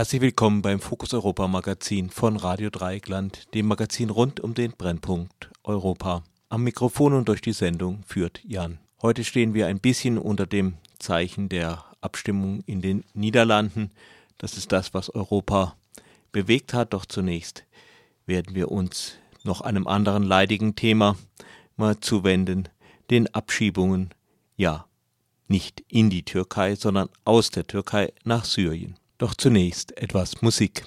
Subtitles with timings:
[0.00, 5.50] Herzlich willkommen beim Fokus Europa Magazin von Radio Dreieckland, dem Magazin rund um den Brennpunkt
[5.62, 6.24] Europa.
[6.48, 8.78] Am Mikrofon und durch die Sendung führt Jan.
[9.02, 13.90] Heute stehen wir ein bisschen unter dem Zeichen der Abstimmung in den Niederlanden.
[14.38, 15.76] Das ist das, was Europa
[16.32, 16.94] bewegt hat.
[16.94, 17.66] Doch zunächst
[18.24, 21.18] werden wir uns noch einem anderen leidigen Thema
[21.76, 22.70] mal zuwenden,
[23.10, 24.14] den Abschiebungen,
[24.56, 24.86] ja,
[25.46, 28.96] nicht in die Türkei, sondern aus der Türkei nach Syrien.
[29.20, 30.86] Doch zunächst etwas Musik.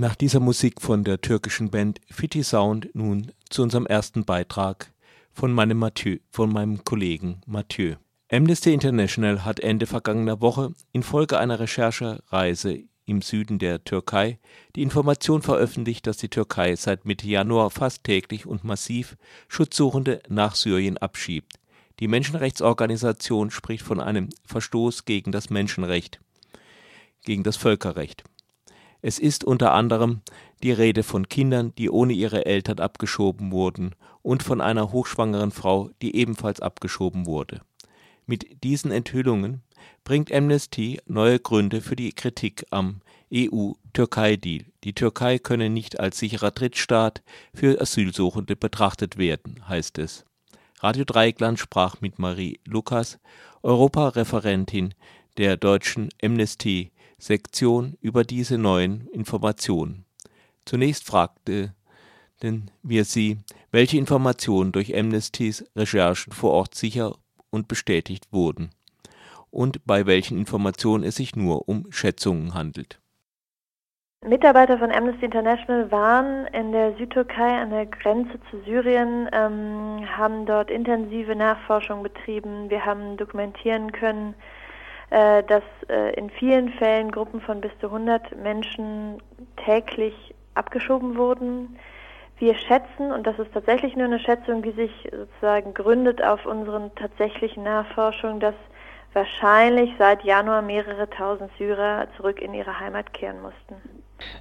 [0.00, 4.92] Nach dieser Musik von der türkischen Band Fiti Sound nun zu unserem ersten Beitrag
[5.32, 7.96] von meinem, Mathieu, von meinem Kollegen Mathieu.
[8.30, 14.38] Amnesty International hat Ende vergangener Woche infolge einer Recherchereise im Süden der Türkei
[14.76, 19.16] die Information veröffentlicht, dass die Türkei seit Mitte Januar fast täglich und massiv
[19.48, 21.54] Schutzsuchende nach Syrien abschiebt.
[21.98, 26.20] Die Menschenrechtsorganisation spricht von einem Verstoß gegen das Menschenrecht,
[27.24, 28.22] gegen das Völkerrecht.
[29.00, 30.22] Es ist unter anderem
[30.62, 35.90] die Rede von Kindern, die ohne ihre Eltern abgeschoben wurden, und von einer hochschwangeren Frau,
[36.02, 37.60] die ebenfalls abgeschoben wurde.
[38.26, 39.62] Mit diesen Enthüllungen
[40.04, 43.00] bringt Amnesty neue Gründe für die Kritik am
[43.32, 44.66] EU-Türkei-Deal.
[44.84, 47.22] Die Türkei könne nicht als sicherer Drittstaat
[47.54, 50.24] für Asylsuchende betrachtet werden, heißt es.
[50.80, 53.18] Radio Dreieckland sprach mit Marie Lukas,
[53.62, 54.94] Europareferentin
[55.36, 56.08] der deutschen
[57.18, 60.04] Amnesty-Sektion, über diese neuen Informationen.
[60.64, 61.74] Zunächst fragte
[62.42, 63.38] denn wir sie,
[63.72, 67.16] welche Informationen durch Amnestys Recherchen vor Ort sicher
[67.50, 68.70] und bestätigt wurden
[69.50, 73.00] und bei welchen Informationen es sich nur um Schätzungen handelt.
[74.24, 80.46] Mitarbeiter von Amnesty International waren in der Südtürkei an der Grenze zu Syrien, ähm, haben
[80.46, 82.68] dort intensive Nachforschung betrieben.
[82.68, 84.34] Wir haben dokumentieren können,
[85.10, 89.22] äh, dass äh, in vielen Fällen Gruppen von bis zu 100 Menschen
[89.64, 91.78] täglich abgeschoben wurden.
[92.38, 96.94] Wir schätzen, und das ist tatsächlich nur eine Schätzung, die sich sozusagen gründet auf unseren
[96.94, 98.54] tatsächlichen Nachforschungen, dass
[99.12, 103.74] wahrscheinlich seit Januar mehrere tausend Syrer zurück in ihre Heimat kehren mussten.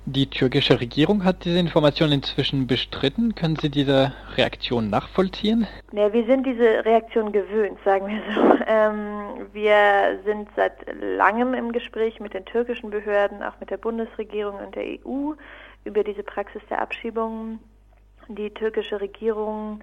[0.06, 3.35] Die türkische Regierung hat diese Information inzwischen bestritten.
[3.35, 5.68] Können Sie diese Reaktion nachvollziehen?
[5.91, 8.57] Ja, wir sind diese Reaktion gewöhnt, sagen wir so.
[8.69, 14.56] Ähm, wir sind seit langem im Gespräch mit den türkischen Behörden, auch mit der Bundesregierung
[14.59, 15.35] und der EU
[15.85, 17.59] über diese Praxis der Abschiebungen.
[18.27, 19.79] Die türkische Regierung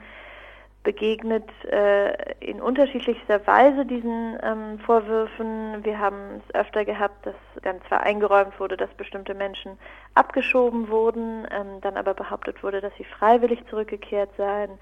[0.84, 5.82] begegnet äh, in unterschiedlichster Weise diesen ähm, Vorwürfen.
[5.82, 9.78] Wir haben es öfter gehabt, dass dann zwar eingeräumt wurde, dass bestimmte Menschen
[10.14, 14.78] abgeschoben wurden, ähm, dann aber behauptet wurde, dass sie freiwillig zurückgekehrt seien.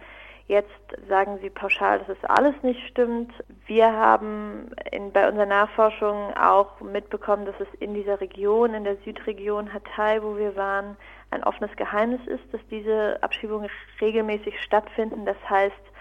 [0.49, 0.69] Jetzt
[1.08, 3.32] sagen Sie pauschal, dass es alles nicht stimmt.
[3.66, 8.96] Wir haben in, bei unserer Nachforschung auch mitbekommen, dass es in dieser Region, in der
[9.05, 10.96] Südregion Hatay, wo wir waren,
[11.31, 13.70] ein offenes Geheimnis ist, dass diese Abschiebungen
[14.00, 15.25] regelmäßig stattfinden.
[15.25, 15.91] Das heißt,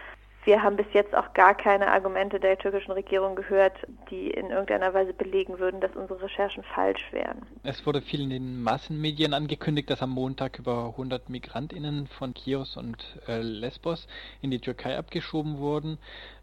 [0.43, 3.73] wir haben bis jetzt auch gar keine Argumente der türkischen Regierung gehört,
[4.09, 7.43] die in irgendeiner Weise belegen würden, dass unsere Recherchen falsch wären.
[7.63, 12.77] Es wurde viel in den Massenmedien angekündigt, dass am Montag über 100 Migrantinnen von Chios
[12.77, 12.97] und
[13.27, 14.07] äh, Lesbos
[14.41, 15.97] in die Türkei abgeschoben wurden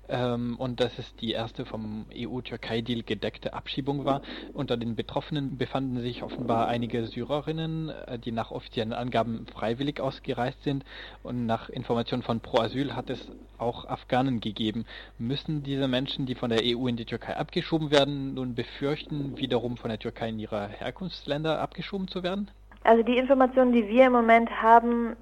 [0.08, 4.22] ähm, und dass es die erste vom EU-Türkei-Deal gedeckte Abschiebung war.
[4.52, 10.62] Unter den Betroffenen befanden sich offenbar einige Syrerinnen, äh, die nach offiziellen Angaben freiwillig ausgereist
[10.62, 10.84] sind
[11.22, 14.86] und nach Informationen von Pro Asyl hat es auch Afghanen gegeben.
[15.18, 19.76] Müssen diese Menschen, die von der EU in die Türkei abgeschoben werden, nun befürchten, wiederum
[19.76, 22.50] von der Türkei in ihre Herkunftsländer abgeschoben zu werden?
[22.84, 25.16] Also die Informationen, die wir im Moment haben,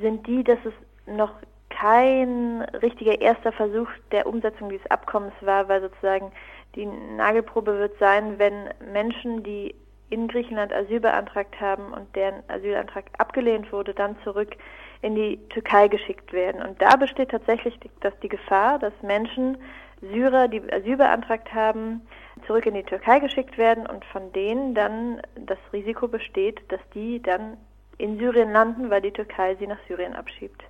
[0.00, 0.72] sind die, dass es
[1.06, 1.32] noch
[1.70, 6.32] kein richtiger erster Versuch der Umsetzung dieses Abkommens war, weil sozusagen
[6.74, 9.74] die Nagelprobe wird sein, wenn Menschen, die
[10.10, 14.56] in Griechenland Asyl beantragt haben und deren Asylantrag abgelehnt wurde, dann zurück
[15.04, 16.62] in die Türkei geschickt werden.
[16.62, 19.58] Und da besteht tatsächlich die, dass die Gefahr, dass Menschen,
[20.00, 22.00] Syrer, die Asyl beantragt haben,
[22.46, 27.20] zurück in die Türkei geschickt werden und von denen dann das Risiko besteht, dass die
[27.20, 27.58] dann
[27.98, 30.64] in Syrien landen, weil die Türkei sie nach Syrien abschiebt.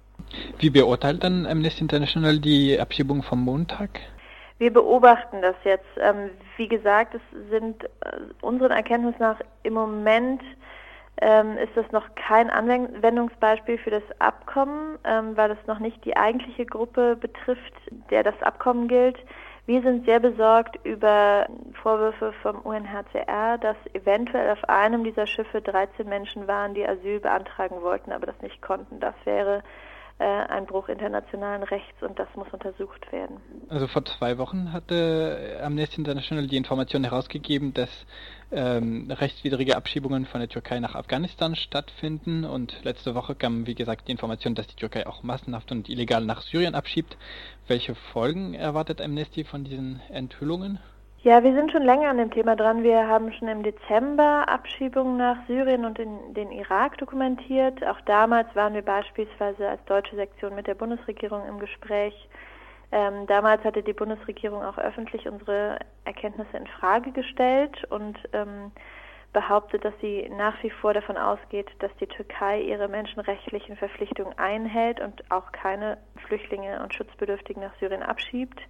[0.59, 4.01] Wie beurteilt dann Amnesty International die Abschiebung vom Montag?
[4.59, 5.87] Wir beobachten das jetzt.
[6.01, 7.89] Ähm, wie gesagt, es sind äh,
[8.41, 10.43] unseren Erkenntnis nach im Moment
[11.21, 16.17] ähm, ist das noch kein Anwendungsbeispiel für das Abkommen, ähm, weil es noch nicht die
[16.17, 17.73] eigentliche Gruppe betrifft,
[18.11, 19.19] der das Abkommen gilt.
[19.67, 21.47] Wir sind sehr besorgt über
[21.83, 27.81] Vorwürfe vom UNHCR, dass eventuell auf einem dieser Schiffe 13 Menschen waren, die Asyl beantragen
[27.81, 29.01] wollten, aber das nicht konnten.
[29.01, 29.63] Das wäre
[30.19, 33.39] äh, ein Bruch internationalen Rechts und das muss untersucht werden.
[33.71, 38.07] Also vor zwei Wochen hatte Amnesty International die Information herausgegeben, dass
[38.53, 44.09] ähm, rechtswidrige Abschiebungen von der Türkei nach Afghanistan stattfinden und letzte Woche kam, wie gesagt,
[44.09, 47.17] die Information, dass die Türkei auch massenhaft und illegal nach Syrien abschiebt.
[47.69, 50.79] Welche Folgen erwartet Amnesty von diesen Enthüllungen?
[51.25, 52.83] Ja, wir sind schon länger an dem Thema dran.
[52.83, 57.83] Wir haben schon im Dezember Abschiebungen nach Syrien und in den Irak dokumentiert.
[57.83, 62.29] Auch damals waren wir beispielsweise als deutsche Sektion mit der Bundesregierung im Gespräch.
[62.95, 68.71] Ähm, damals hatte die Bundesregierung auch öffentlich unsere Erkenntnisse in Frage gestellt und ähm,
[69.33, 75.01] behauptet, dass sie nach wie vor davon ausgeht, dass die Türkei ihre menschenrechtlichen Verpflichtungen einhält
[75.01, 75.99] und auch keine
[76.29, 78.61] Flüchtlinge und Schutzbedürftigen nach Syrien abschiebt.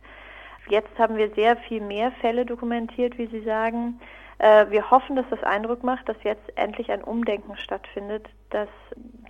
[0.71, 4.01] Jetzt haben wir sehr viel mehr Fälle dokumentiert, wie Sie sagen.
[4.39, 8.71] Äh, wir hoffen, dass das Eindruck macht, dass jetzt endlich ein Umdenken stattfindet, dass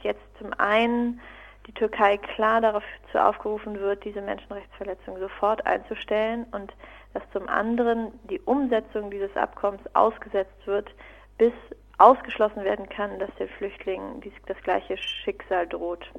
[0.03, 1.21] jetzt zum einen
[1.67, 2.83] die Türkei klar dazu
[3.19, 6.73] aufgerufen wird, diese Menschenrechtsverletzungen sofort einzustellen und
[7.15, 10.91] dass zum anderen die Umsetzung dieses Abkommens ausgesetzt wird,
[11.39, 11.53] bis
[11.99, 16.11] ausgeschlossen werden kann, dass den Flüchtlingen dies, das gleiche Schicksal droht.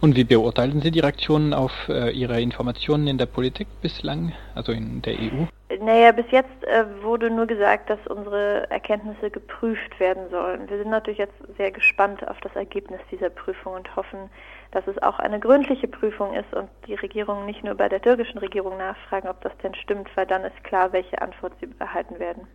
[0.00, 4.72] Und wie beurteilen Sie die Reaktionen auf äh, Ihre Informationen in der Politik bislang, also
[4.72, 5.46] in der EU?
[5.80, 10.70] Naja, bis jetzt äh, wurde nur gesagt, dass unsere Erkenntnisse geprüft werden sollen.
[10.70, 14.30] Wir sind natürlich jetzt sehr gespannt auf das Ergebnis dieser Prüfung und hoffen,
[14.72, 18.38] dass es auch eine gründliche Prüfung ist und die Regierung nicht nur bei der türkischen
[18.38, 22.46] Regierung nachfragen, ob das denn stimmt, weil dann ist klar, welche Antwort sie erhalten werden.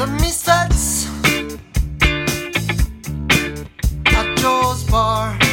[0.00, 1.08] The misfits
[4.06, 5.49] at Joe's bar.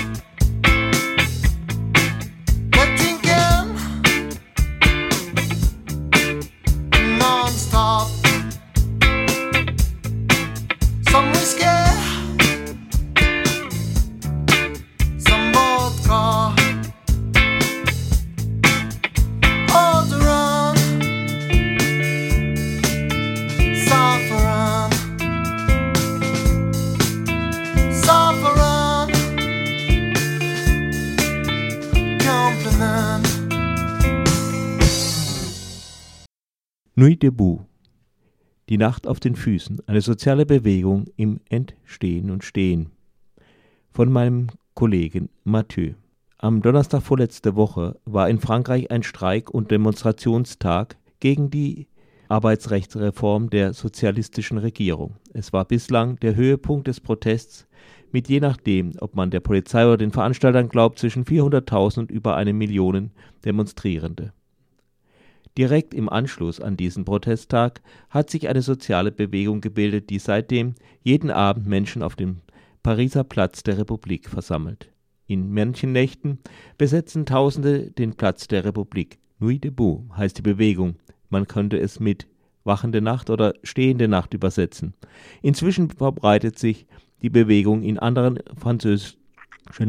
[37.00, 37.60] Nuit debout.
[38.70, 42.90] Die Nacht auf den Füßen, eine soziale Bewegung im Entstehen und Stehen.
[43.92, 45.94] Von meinem Kollegen Mathieu.
[46.40, 51.88] Am Donnerstag vorletzte Woche war in Frankreich ein Streik- und Demonstrationstag gegen die
[52.30, 55.18] Arbeitsrechtsreform der sozialistischen Regierung.
[55.34, 57.68] Es war bislang der Höhepunkt des Protests
[58.12, 62.36] mit je nachdem, ob man der Polizei oder den Veranstaltern glaubt, zwischen 400.000 und über
[62.36, 63.12] eine Million
[63.46, 64.34] Demonstrierende.
[65.58, 71.32] Direkt im Anschluss an diesen Protesttag hat sich eine soziale Bewegung gebildet, die seitdem jeden
[71.32, 72.42] Abend Menschen auf dem
[72.84, 74.92] Pariser Platz der Republik versammelt.
[75.26, 76.38] In manchen Nächten
[76.78, 79.18] besetzen Tausende den Platz der Republik.
[79.40, 80.96] Nuit debout heißt die Bewegung.
[81.30, 82.28] Man könnte es mit
[82.64, 84.94] wachende Nacht oder stehende Nacht übersetzen.
[85.42, 86.86] Inzwischen verbreitet sich
[87.24, 89.18] die Bewegung in anderen französischen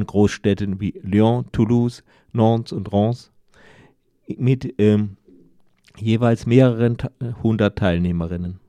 [0.06, 3.30] Großstädten wie Lyon, Toulouse, Nantes und Reims
[4.36, 5.18] mit ähm,
[6.00, 6.96] jeweils mehreren
[7.42, 8.60] hundert Teilnehmerinnen.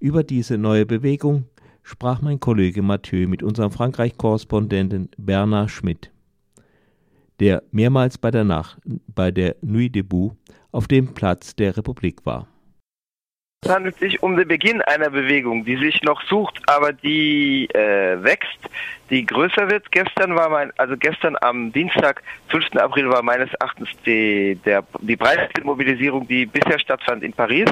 [0.00, 1.44] Über diese neue Bewegung
[1.82, 6.10] sprach mein Kollege Mathieu mit unserem Frankreich-Korrespondenten Bernard Schmidt,
[7.40, 8.78] der mehrmals bei der Nacht,
[9.14, 10.36] bei der Nuit debout
[10.70, 12.46] auf dem Platz der Republik war.
[13.64, 18.22] Es handelt sich um den Beginn einer Bewegung, die sich noch sucht, aber die äh,
[18.22, 18.60] wächst,
[19.10, 19.90] die größer wird.
[19.90, 22.76] Gestern war mein, also gestern am Dienstag, 5.
[22.76, 27.68] April war meines Erachtens die, der, die breiteste Mobilisierung, die bisher stattfand in Paris.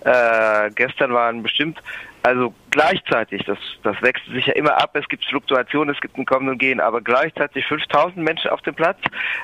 [0.00, 1.80] Äh, gestern waren bestimmt,
[2.24, 6.24] also gleichzeitig, das, das wechselt sich ja immer ab, es gibt Fluktuationen, es gibt ein
[6.24, 8.98] Kommen und Gehen, aber gleichzeitig 5000 Menschen auf dem Platz.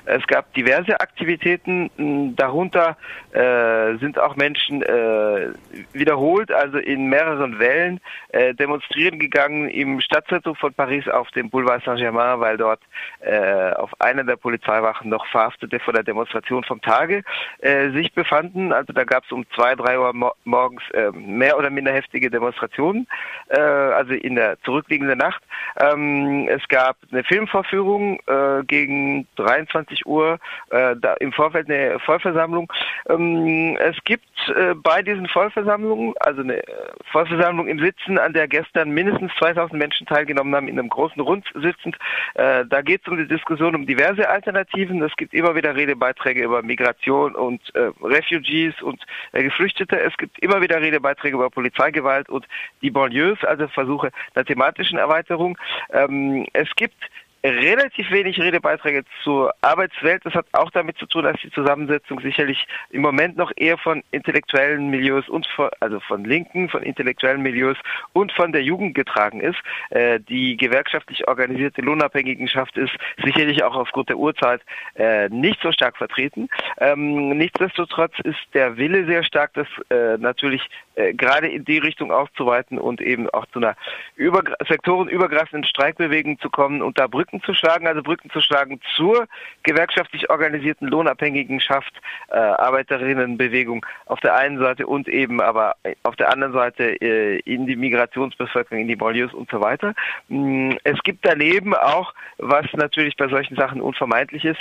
[0.04, 2.96] Es gab diverse Aktivitäten, darunter
[3.32, 5.48] äh, sind auch Menschen äh,
[5.92, 11.84] wiederholt, also in mehreren Wellen, äh, demonstrieren gegangen im Stadtzentrum von Paris auf dem Boulevard
[11.84, 12.80] Saint-Germain, weil dort
[13.20, 17.22] äh, auf einer der Polizeiwachen noch Verhaftete von der Demonstration vom Tage
[17.58, 18.72] äh, sich befanden.
[18.72, 22.30] Also da gab es um zwei, drei Uhr mo morgens äh, mehr oder minder heftige
[22.30, 23.06] Demonstrationen,
[23.48, 25.42] äh, also in der zurückliegenden Nacht.
[25.76, 30.38] Ähm, es gab eine Filmvorführung äh, gegen 23 Uhr,
[30.70, 32.72] äh, da im Vorfeld eine Vollversammlung.
[33.08, 36.66] Ähm, es gibt äh, bei diesen Vollversammlungen, also eine äh,
[37.12, 41.46] Vollversammlung im Sitzen, an der gestern mindestens 2000 Menschen teilgenommen haben, in einem großen Rund
[41.54, 41.96] sitzend.
[42.34, 45.02] Äh, da geht es um die Diskussion um diverse Alternativen.
[45.02, 49.02] Es gibt immer wieder Redebeiträge über Migration und äh, Refugees und
[49.32, 50.00] äh, Geflüchtete.
[50.00, 52.46] Es gibt immer wieder Redebeiträge über Polizeigewalt und
[52.82, 55.58] die Banlieues, also Versuche der thematischen Erweiterung.
[55.92, 56.96] Ähm, es gibt
[57.44, 60.24] relativ wenig Redebeiträge zur Arbeitswelt.
[60.24, 64.02] Das hat auch damit zu tun, dass die Zusammensetzung sicherlich im Moment noch eher von
[64.12, 67.76] intellektuellen Milieus und von, also von Linken, von intellektuellen Milieus
[68.14, 69.58] und von der Jugend getragen ist.
[69.90, 74.62] Äh, die gewerkschaftlich organisierte Lohnabhängigenschaft ist sicherlich auch aufgrund der Uhrzeit
[74.94, 76.48] äh, nicht so stark vertreten.
[76.78, 80.62] Ähm, nichtsdestotrotz ist der Wille sehr stark, das äh, natürlich
[80.94, 83.76] äh, gerade in die Richtung auszuweiten und eben auch zu einer
[84.16, 89.26] über, sektorenübergreifenden Streikbewegung zu kommen und da Brücken zu schlagen, also Brücken zu schlagen zur
[89.62, 91.92] gewerkschaftlich organisierten Lohnabhängigenschaft,
[92.28, 97.66] äh, Arbeiterinnenbewegung auf der einen Seite und eben aber auf der anderen Seite äh, in
[97.66, 99.94] die Migrationsbevölkerung, in die Banlieues und so weiter.
[100.28, 104.60] Mm, Es gibt daneben auch, was natürlich bei solchen Sachen unvermeidlich ist,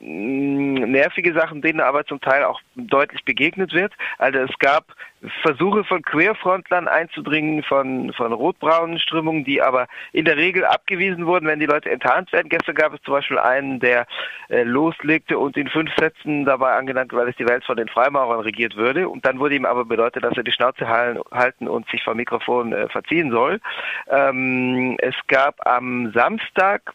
[0.00, 3.92] mm, nervige Sachen, denen aber zum Teil auch deutlich begegnet wird.
[4.18, 4.84] Also es gab
[5.42, 11.46] Versuche von Querfrontlern einzudringen, von, von rotbraunen Strömungen, die aber in der Regel abgewiesen wurden,
[11.48, 12.48] wenn die Leute enttarnt werden.
[12.48, 14.06] Gestern gab es zum Beispiel einen, der
[14.48, 18.40] äh, loslegte und in fünf Sätzen dabei angenannt, weil es die Welt von den Freimaurern
[18.40, 19.08] regiert würde.
[19.08, 22.72] Und dann wurde ihm aber bedeutet, dass er die Schnauze halten und sich vom Mikrofon
[22.72, 23.60] äh, verziehen soll.
[24.08, 26.94] Ähm, es gab am Samstag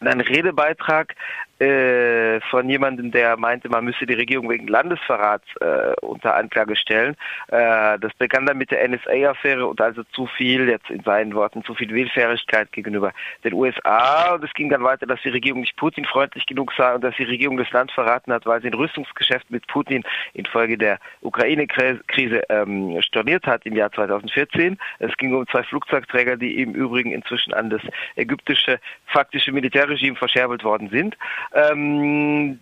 [0.00, 1.14] einen Redebeitrag
[1.58, 7.16] äh, von jemandem, der meinte, man müsse die Regierung wegen Landesverrats äh, unter Anklage stellen.
[7.48, 11.64] Äh, das begann dann mit der NSA-Affäre und also zu viel, jetzt in seinen Worten,
[11.64, 13.12] zu viel Willfährigkeit gegenüber
[13.44, 14.34] den USA.
[14.34, 17.24] Und es ging dann weiter, dass die Regierung nicht Putin-freundlich genug sei und dass die
[17.24, 20.02] Regierung das Land verraten hat, weil sie ein Rüstungsgeschäft mit Putin
[20.34, 24.78] infolge der Ukraine-Krise ähm, storniert hat im Jahr 2014.
[24.98, 27.82] Es ging um zwei Flugzeugträger, die im Übrigen inzwischen an das
[28.16, 31.16] ägyptische faktische Militärregime verscherbelt worden sind.
[31.52, 32.60] Ähm,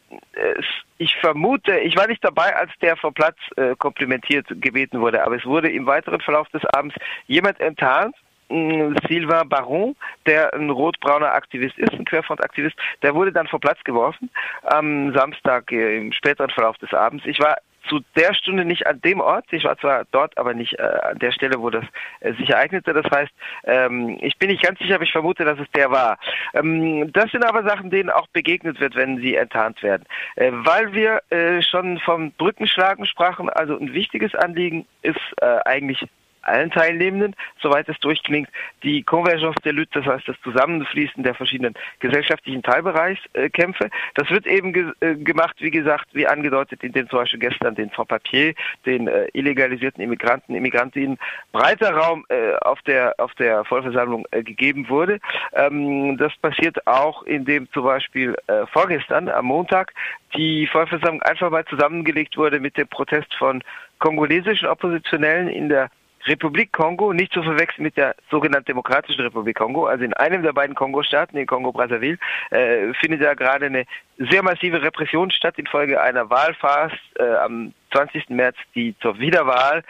[0.99, 5.37] ich vermute, ich war nicht dabei, als der vom Platz äh, komplimentiert gebeten wurde, aber
[5.37, 6.95] es wurde im weiteren Verlauf des Abends
[7.27, 8.15] jemand enttarnt,
[8.49, 14.31] Silva Baron, der ein rotbrauner Aktivist ist, ein Querfrontaktivist, der wurde dann vom Platz geworfen
[14.65, 17.25] am Samstag äh, im späteren Verlauf des Abends.
[17.27, 17.57] Ich war
[17.89, 19.47] zu der Stunde nicht an dem Ort.
[19.51, 21.85] Ich war zwar dort, aber nicht äh, an der Stelle, wo das
[22.21, 22.93] äh, sich ereignete.
[22.93, 23.33] Das heißt,
[23.65, 26.19] ähm, ich bin nicht ganz sicher, aber ich vermute, dass es der war.
[26.55, 30.05] Ähm, das sind aber Sachen, denen auch begegnet wird, wenn sie enttarnt werden.
[30.37, 36.07] Äh, weil wir äh, schon vom Brückenschlagen sprachen, also ein wichtiges Anliegen ist äh, eigentlich
[36.47, 38.49] allen Teilnehmenden, soweit es durchklingt,
[38.83, 43.91] die Convergence der Lutte, das heißt das Zusammenfließen der verschiedenen gesellschaftlichen Teilbereichskämpfe.
[44.15, 47.75] Das wird eben ge äh, gemacht, wie gesagt, wie angedeutet, in den zum Beispiel gestern
[47.75, 48.55] den Sans-Papier,
[48.87, 51.19] den äh, illegalisierten Immigranten, Immigrantinnen
[51.53, 55.21] breiter Raum äh, auf der auf der Vollversammlung äh, gegeben wurde.
[55.53, 59.93] Ähm, das passiert auch, indem zum Beispiel äh, vorgestern am Montag
[60.37, 63.63] die Vollversammlung einfach mal zusammengelegt wurde mit dem Protest von
[63.99, 65.91] kongolesischen Oppositionellen in der
[66.27, 70.53] Republik Kongo, nicht zu verwechseln mit der sogenannten Demokratischen Republik Kongo, also in einem der
[70.53, 72.19] beiden Kongo-Staaten, in Kongo-Brazzaville,
[72.51, 73.85] äh, findet ja gerade eine
[74.19, 78.31] sehr massive Repression statt infolge einer Wahlfarce äh, am 20.
[78.31, 79.83] März, die zur Wiederwahl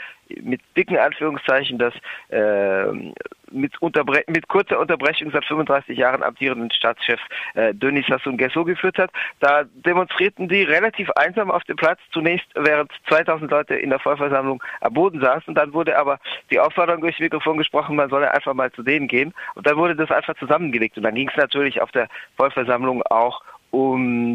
[0.43, 1.95] mit dicken Anführungszeichen das
[2.29, 3.13] äh,
[3.55, 3.75] mit,
[4.29, 7.21] mit kurzer Unterbrechung seit 35 Jahren amtierenden Staatschef
[7.55, 9.11] äh, Denis Sassou Nguesso geführt hat.
[9.41, 14.63] Da demonstrierten die relativ einsam auf dem Platz, zunächst während 2000 Leute in der Vollversammlung
[14.81, 15.55] am Boden saßen.
[15.55, 16.19] Dann wurde aber
[16.51, 19.33] die Aufforderung durchs Mikrofon gesprochen, man solle einfach mal zu denen gehen.
[19.55, 20.97] Und dann wurde das einfach zusammengelegt.
[20.97, 23.45] Und dann ging es natürlich auf der Vollversammlung auch um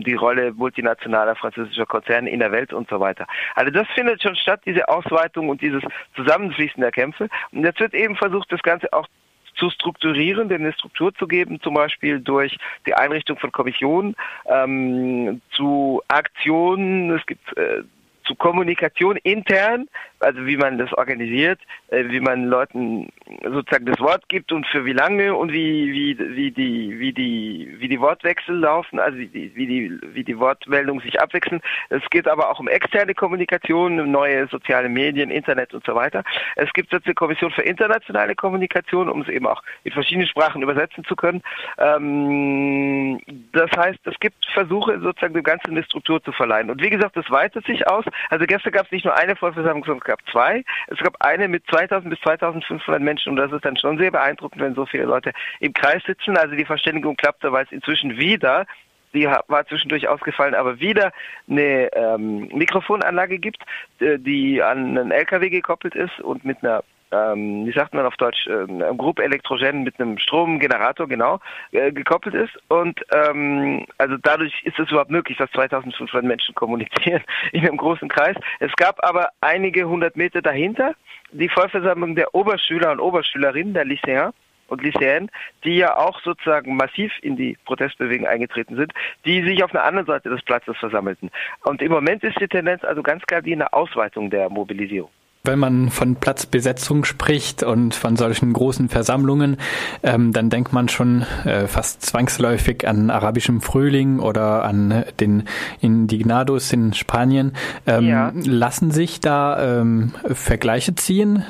[0.04, 3.26] die Rolle multinationaler französischer Konzerne in der Welt und so weiter.
[3.56, 5.84] Also das findet schon statt, diese Ausweitung und dieses
[6.16, 7.30] Zusammenfließen der Kämpfe.
[7.52, 9.08] Und jetzt wird eben versucht, das Ganze auch
[9.56, 15.42] zu strukturieren, denn eine Struktur zu geben, zum Beispiel durch die Einrichtung von Kommissionen, ähm,
[15.52, 17.12] zu Aktionen.
[17.12, 17.84] Es gibt äh,
[18.30, 19.88] zu Kommunikation intern,
[20.20, 23.10] also wie man das organisiert, äh, wie man Leuten
[23.44, 27.76] sozusagen das Wort gibt und für wie lange und wie wie wie die wie die
[27.80, 31.62] wie die Wortwechsel laufen, also wie die wie die wie die Wortmeldungen sich abwechseln.
[31.90, 36.24] Es geht aber auch um externe Kommunikation, neue soziale Medien, Internet und so weiter.
[36.56, 40.62] Es gibt jetzt eine Kommission für internationale Kommunikation, um es eben auch in verschiedene Sprachen
[40.62, 41.42] übersetzen zu können.
[41.80, 43.20] Ähm,
[43.54, 46.70] das heißt, es gibt Versuche sozusagen dem Ganzen eine Struktur zu verleihen.
[46.70, 48.06] Und wie gesagt, das weitet sich aus.
[48.30, 50.64] Also gestern gab es nicht nur eine Vollversammlung, sondern es gab zwei.
[50.88, 54.62] Es gab eine mit 2000 bis 2500 Menschen und das ist dann schon sehr beeindruckend,
[54.62, 56.38] wenn so viele Leute im Kreis sitzen.
[56.38, 58.66] Also die Verständigung klappte, weil es inzwischen wieder
[59.14, 61.12] die war zwischendurch ausgefallen, aber wieder
[61.50, 63.64] eine ähm, Mikrofonanlage gibt,
[64.00, 68.16] äh, die an einen LKW gekoppelt ist und mit einer ähm, wie sagt man auf
[68.18, 71.40] Deutsch, äh, einem Group Elektrogen mit einem Stromgenerator, genau,
[71.72, 72.58] äh, gekoppelt ist.
[72.68, 78.10] Und ähm, also dadurch ist es überhaupt möglich, dass 2500 Menschen kommunizieren in einem großen
[78.10, 78.36] Kreis.
[78.60, 80.96] Es gab aber einige hundert Meter dahinter
[81.32, 84.34] die Vollversammlung der Oberschüler und Oberschülerinnen, der Lycéens
[84.68, 85.30] und Lycéen,
[85.64, 88.94] die ja auch sozusagen massiv in die Protestbewegung eingetreten sind,
[89.26, 91.30] die sich auf einer anderen Seite des Platzes versammelten.
[91.64, 95.10] Und im Moment ist die Tendenz also ganz klar die eine Ausweitung der Mobilisierung.
[95.44, 99.58] Wenn man von Platzbesetzung spricht und von solchen großen Versammlungen,
[100.04, 105.44] ähm, dann denkt man schon äh, fast zwangsläufig an arabischem Frühling oder an den
[105.80, 107.54] Indignados in Spanien.
[107.88, 108.34] Ähm, ja.
[108.36, 111.46] Lassen sich da ähm, Vergleiche ziehen?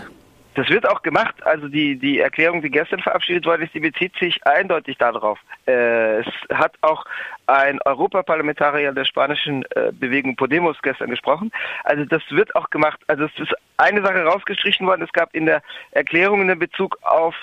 [0.59, 1.35] Das wird auch gemacht.
[1.45, 5.39] Also die, die Erklärung, die gestern verabschiedet worden ist, die bezieht sich eindeutig darauf.
[5.65, 7.05] Äh, es hat auch
[7.47, 11.49] ein Europaparlamentarier der spanischen äh, Bewegung Podemos gestern gesprochen.
[11.85, 12.99] Also das wird auch gemacht.
[13.07, 15.03] Also es ist eine Sache rausgestrichen worden.
[15.03, 17.35] Es gab in der Erklärung in Bezug auf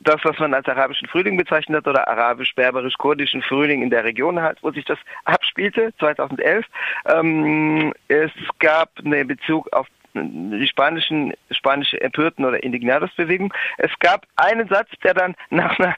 [0.00, 4.58] das, was man als arabischen Frühling bezeichnet hat, oder arabisch-berberisch-kurdischen Frühling in der Region halt,
[4.60, 6.66] wo sich das abspielte, 2011.
[7.06, 13.52] Ähm, es gab einen Bezug auf die spanischen, spanische Empörten oder Indignados-Bewegung.
[13.78, 15.94] Es gab einen Satz, der dann nach einer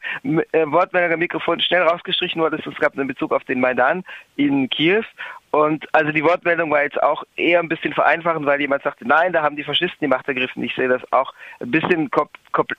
[0.52, 2.58] äh, Wortmeldung am Mikrofon schnell rausgestrichen wurde.
[2.58, 4.04] Es gab einen Bezug auf den Maidan
[4.36, 5.04] in Kiew.
[5.50, 9.32] Und also die Wortmeldung war jetzt auch eher ein bisschen vereinfachend, weil jemand sagte, nein,
[9.32, 10.62] da haben die Faschisten die Macht ergriffen.
[10.62, 12.08] Ich sehe das auch ein bisschen,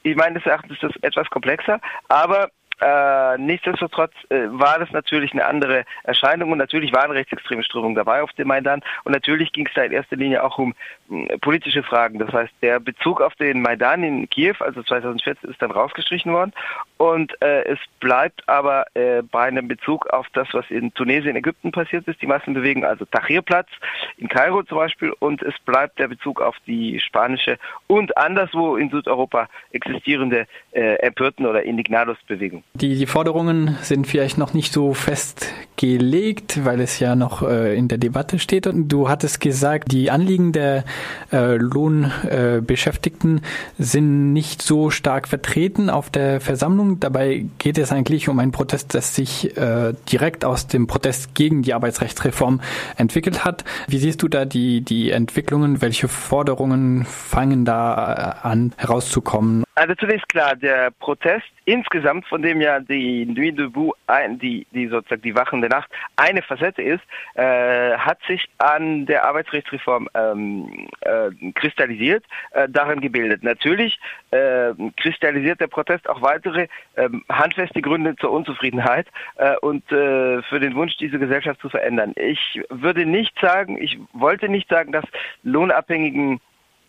[0.04, 2.50] ich meine, das ist das etwas komplexer, aber
[2.82, 8.24] äh, nichtsdestotrotz äh, war das natürlich eine andere Erscheinung und natürlich waren rechtsextreme Strömungen dabei
[8.24, 10.74] auf dem Maidan und natürlich ging es da in erster Linie auch um
[11.08, 12.18] mh, politische Fragen.
[12.18, 16.54] Das heißt, der Bezug auf den Maidan in Kiew, also 2014, ist dann rausgestrichen worden
[16.98, 21.72] und äh, es bleibt aber äh, bei einem Bezug auf das, was in Tunesien, Ägypten
[21.72, 23.70] passiert ist, die Massenbewegung, also Tahrirplatz
[24.18, 28.90] in Kairo zum Beispiel und es bleibt der Bezug auf die spanische und anderswo in
[28.90, 32.64] Südeuropa existierende äh, Empörten- oder Indignados-Bewegung.
[32.74, 37.90] Die, die Forderungen sind vielleicht noch nicht so festgelegt, weil es ja noch äh, in
[37.90, 38.66] der Debatte steht.
[38.66, 40.86] Und du hattest gesagt, die Anliegen der
[41.34, 43.42] äh, Lohnbeschäftigten äh,
[43.78, 47.02] sind nicht so stark vertreten auf der Versammlung.
[47.02, 51.64] Dabei geht es eigentlich um einen Protest, das sich äh, direkt aus dem Protest gegen
[51.64, 52.62] die Arbeitsrechtsreform
[52.96, 53.66] entwickelt hat.
[53.90, 55.82] Wie siehst du da die, die Entwicklungen?
[55.82, 59.66] Welche Forderungen fangen da äh, an herauszukommen?
[59.82, 63.96] Also zunächst klar, der Protest insgesamt, von dem ja die Nuit debout,
[64.40, 67.02] die, die sozusagen die wachende Nacht, eine Facette ist,
[67.34, 73.42] äh, hat sich an der Arbeitsrechtsreform ähm, äh, kristallisiert, äh, darin gebildet.
[73.44, 80.44] Natürlich äh, kristallisiert der Protest auch weitere äh, handfeste Gründe zur Unzufriedenheit äh, und äh,
[80.44, 82.14] für den Wunsch, diese Gesellschaft zu verändern.
[82.18, 85.06] Ich würde nicht sagen, ich wollte nicht sagen, dass
[85.42, 86.40] lohnabhängigen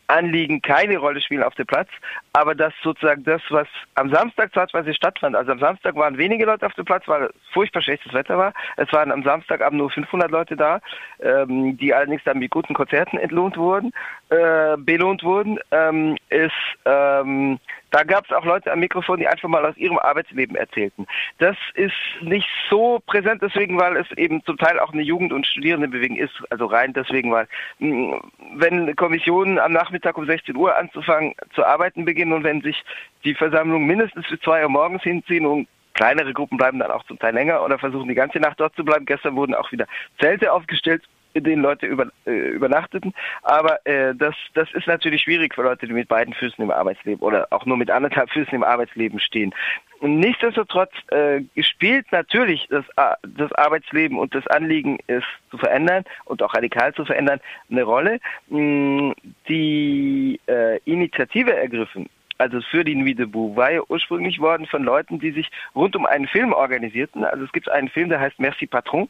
[0.06, 1.88] Anliegen keine Rolle spielen auf dem Platz,
[2.32, 6.66] aber dass sozusagen das, was am Samstag zeitweise stattfand, also am Samstag waren wenige Leute
[6.66, 8.52] auf dem Platz, weil furchtbar schlechtes Wetter war.
[8.76, 10.80] Es waren am Samstagabend nur 500 Leute da,
[11.20, 13.92] ähm, die allerdings dann mit guten Konzerten entlohnt wurden,
[14.30, 16.52] äh, belohnt wurden, ähm, ist
[16.84, 17.58] ähm,
[17.92, 21.06] da gab es auch Leute am Mikrofon, die einfach mal aus ihrem Arbeitsleben erzählten.
[21.38, 25.46] Das ist nicht so präsent deswegen, weil es eben zum Teil auch eine Jugend- und
[25.46, 26.32] Studierendenbewegung ist.
[26.50, 27.46] Also rein deswegen, weil
[27.78, 28.18] mh,
[28.54, 32.82] wenn Kommissionen am Nachmittag um 16 Uhr anzufangen zu arbeiten beginnen und wenn sich
[33.24, 37.18] die Versammlung mindestens bis zwei Uhr morgens hinziehen und kleinere Gruppen bleiben dann auch zum
[37.18, 39.04] Teil länger oder versuchen die ganze Nacht dort zu bleiben.
[39.04, 39.86] Gestern wurden auch wieder
[40.18, 41.02] Zelte aufgestellt
[41.34, 43.14] in denen Leute über, äh, übernachteten.
[43.42, 47.22] Aber äh, das, das ist natürlich schwierig für Leute, die mit beiden Füßen im Arbeitsleben
[47.22, 49.54] oder auch nur mit anderthalb Füßen im Arbeitsleben stehen.
[50.00, 52.84] Nichtsdestotrotz äh, spielt natürlich das,
[53.22, 57.40] das Arbeitsleben und das Anliegen, es zu verändern und auch radikal zu verändern,
[57.70, 58.18] eine Rolle.
[58.48, 59.12] Mm,
[59.48, 65.20] die äh, Initiative ergriffen, also für die Nuit debout, war ja ursprünglich worden von Leuten,
[65.20, 67.24] die sich rund um einen Film organisierten.
[67.24, 69.08] Also es gibt einen Film, der heißt Merci Patron.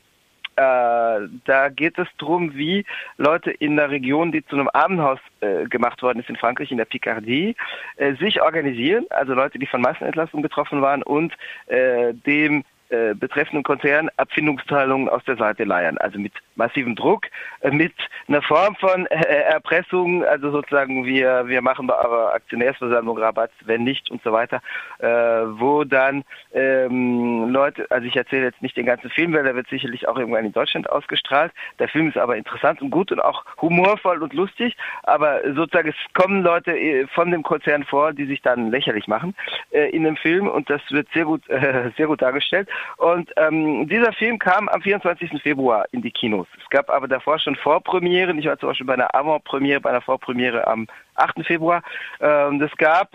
[0.63, 2.85] Äh, da geht es darum, wie
[3.17, 6.79] Leute in der Region, die zu einem Armenhaus äh, gemacht worden ist in Frankreich, in
[6.79, 7.57] der Picardie,
[7.97, 11.33] äh, sich organisieren, also Leute, die von Massenentlassung betroffen waren und
[11.67, 15.97] äh, dem äh, betreffenden Konzern Abfindungszahlungen aus der Seite leiern.
[15.97, 17.25] Also mit massivem Druck,
[17.61, 17.95] äh, mit
[18.29, 23.85] einer Form von äh, Erpressung, also sozusagen wir, wir machen bei eurer Aktionärsversammlung Rabatt, wenn
[23.85, 24.61] nicht und so weiter,
[24.99, 29.69] wo dann ähm, Leute, also ich erzähle jetzt nicht den ganzen Film, weil der wird
[29.69, 31.53] sicherlich auch irgendwann in Deutschland ausgestrahlt.
[31.79, 36.13] Der Film ist aber interessant und gut und auch humorvoll und lustig, aber sozusagen es
[36.15, 36.77] kommen Leute
[37.15, 39.35] von dem Konzern vor, die sich dann lächerlich machen
[39.71, 41.43] in dem Film und das wird sehr gut,
[41.97, 42.69] sehr gut dargestellt.
[42.97, 45.43] Und ähm, dieser Film kam am 24.
[45.43, 46.47] Februar in die Kinos.
[46.63, 48.39] Es gab aber davor schon Vorpremieren.
[48.39, 51.45] Ich war zum Beispiel bei einer Avant-Premiere, bei einer Vorpremiere am 8.
[51.45, 51.83] Februar.
[52.21, 53.11] Ähm, es gab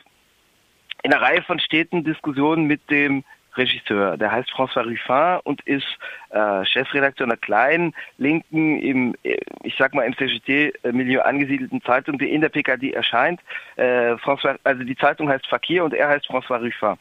[1.04, 3.24] in einer Reihe von Städten Diskussionen mit dem
[3.58, 4.18] Regisseur.
[4.18, 5.88] Der heißt François Ruffin und ist
[6.30, 9.16] äh, Chefredakteur einer kleinen, linken, im,
[9.64, 13.42] ich sag mal, im CGT-Milieu angesiedelten Zeitung, die in der PKD erscheint.
[13.76, 16.98] Äh, François, also die Zeitung heißt Fakir und er heißt François Ruffin.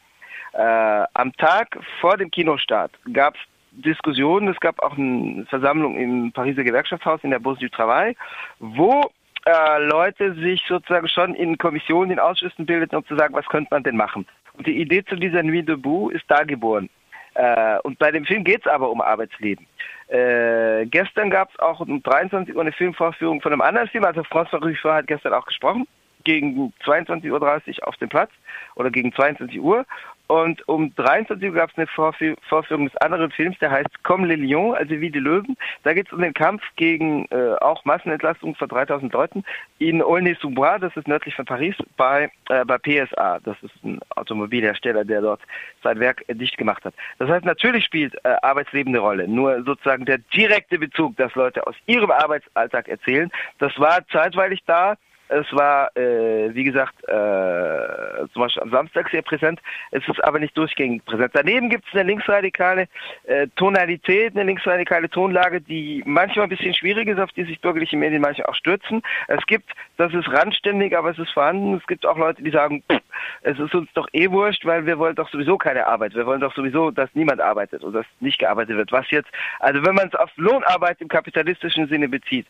[0.57, 3.41] Äh, am Tag vor dem Kinostart gab es
[3.83, 8.15] Diskussionen, es gab auch eine Versammlung im Pariser Gewerkschaftshaus in der Bourse du Travail,
[8.57, 9.11] wo
[9.45, 13.67] äh, Leute sich sozusagen schon in Kommissionen, in Ausschüssen bildeten, um zu sagen, was könnte
[13.69, 14.25] man denn machen.
[14.53, 16.89] Und die Idee zu dieser Nuit debout ist da geboren.
[17.35, 19.67] Äh, und bei dem Film geht es aber um Arbeitsleben.
[20.07, 24.21] Äh, gestern gab es auch um 23 Uhr eine Filmvorführung von einem anderen Film, also
[24.21, 25.87] François Ruffin hat gestern auch gesprochen,
[26.27, 28.31] gegen 22.30 Uhr auf dem Platz
[28.75, 29.85] oder gegen 22 Uhr.
[30.27, 34.37] Und um 23 Uhr gab es eine Vorführung des anderen Films, der heißt Comme les
[34.37, 35.55] Lions, also wie die Löwen.
[35.83, 39.45] Da geht es um den Kampf gegen äh, auch Massenentlastung von 3000 Leuten
[39.79, 43.39] in Aulnay-sous-Bois, das ist nördlich von Paris, bei, äh, bei PSA.
[43.39, 45.39] Das ist ein Automobilhersteller, der dort
[45.81, 46.93] sein Werk äh, dicht gemacht hat.
[47.19, 49.29] Das heißt, natürlich spielt äh, Arbeitsleben eine Rolle.
[49.29, 54.97] Nur sozusagen der direkte Bezug, dass Leute aus ihrem Arbeitsalltag erzählen, das war zeitweilig da,
[55.29, 59.59] Es war, äh, wie gesagt, äh, zum Beispiel am Samstag sehr präsent.
[59.91, 61.31] Es ist aber nicht durchgängig präsent.
[61.33, 62.87] Daneben gibt es eine linksradikale
[63.25, 67.97] äh, Tonalität, eine linksradikale Tonlage, die manchmal ein bisschen schwierig ist, auf die sich bürgerliche
[67.97, 69.01] Medien manchmal auch stürzen.
[69.27, 71.75] Es gibt, das ist randständig, aber es ist vorhanden.
[71.75, 73.01] Es gibt auch Leute, die sagen, pff,
[73.41, 76.15] es ist uns doch eh wurscht, weil wir wollen doch sowieso keine Arbeit.
[76.15, 78.91] Wir wollen doch sowieso, dass niemand arbeitet und dass nicht gearbeitet wird.
[78.91, 82.47] Was jetzt, also wenn man es auf Lohnarbeit im kapitalistischen Sinne bezieht,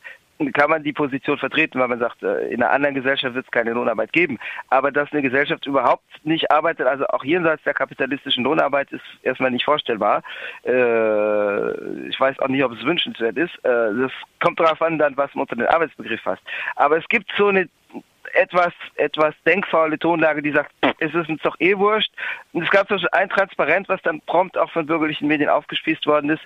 [0.53, 3.51] kann man die Position vertreten, weil man sagt, äh, in einer anderen Gesellschaft wird es
[3.51, 4.39] keine Lohnarbeit geben.
[4.69, 9.51] Aber dass eine Gesellschaft überhaupt nicht arbeitet, also auch jenseits der kapitalistischen Lohnarbeit, ist erstmal
[9.51, 10.23] nicht vorstellbar.
[10.63, 13.53] Äh, ich weiß auch nicht, ob es wünschenswert ist.
[13.63, 16.43] Äh, das kommt darauf an, dann, was man unter den Arbeitsbegriff fasst.
[16.75, 17.67] Aber es gibt so eine
[18.33, 22.11] etwas, etwas denkfaule Tonlage, die sagt, es ist uns doch eh wurscht.
[22.53, 26.29] Und es gab so ein Transparent, was dann prompt auch von bürgerlichen Medien aufgespießt worden
[26.29, 26.43] ist,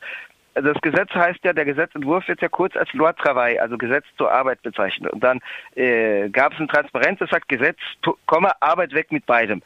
[0.54, 4.06] also das Gesetz heißt ja, der Gesetzentwurf wird ja kurz als Loi Travail, also Gesetz
[4.18, 5.12] zur Arbeit bezeichnet.
[5.14, 5.40] Und dann
[5.76, 7.78] äh, gab es ein Transparenz, das sagt Gesetz,
[8.26, 9.62] Komma, Arbeit weg mit beidem.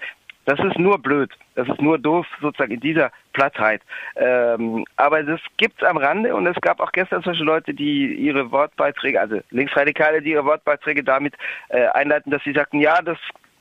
[0.45, 1.31] Das ist nur blöd.
[1.55, 3.81] Das ist nur doof, sozusagen in dieser Plattheit.
[4.15, 8.51] Ähm, aber das gibt's am Rande und es gab auch gestern solche Leute, die ihre
[8.51, 11.33] Wortbeiträge, also Linksradikale, die ihre Wortbeiträge damit
[11.69, 13.17] äh, einleiten, dass sie sagten, ja, das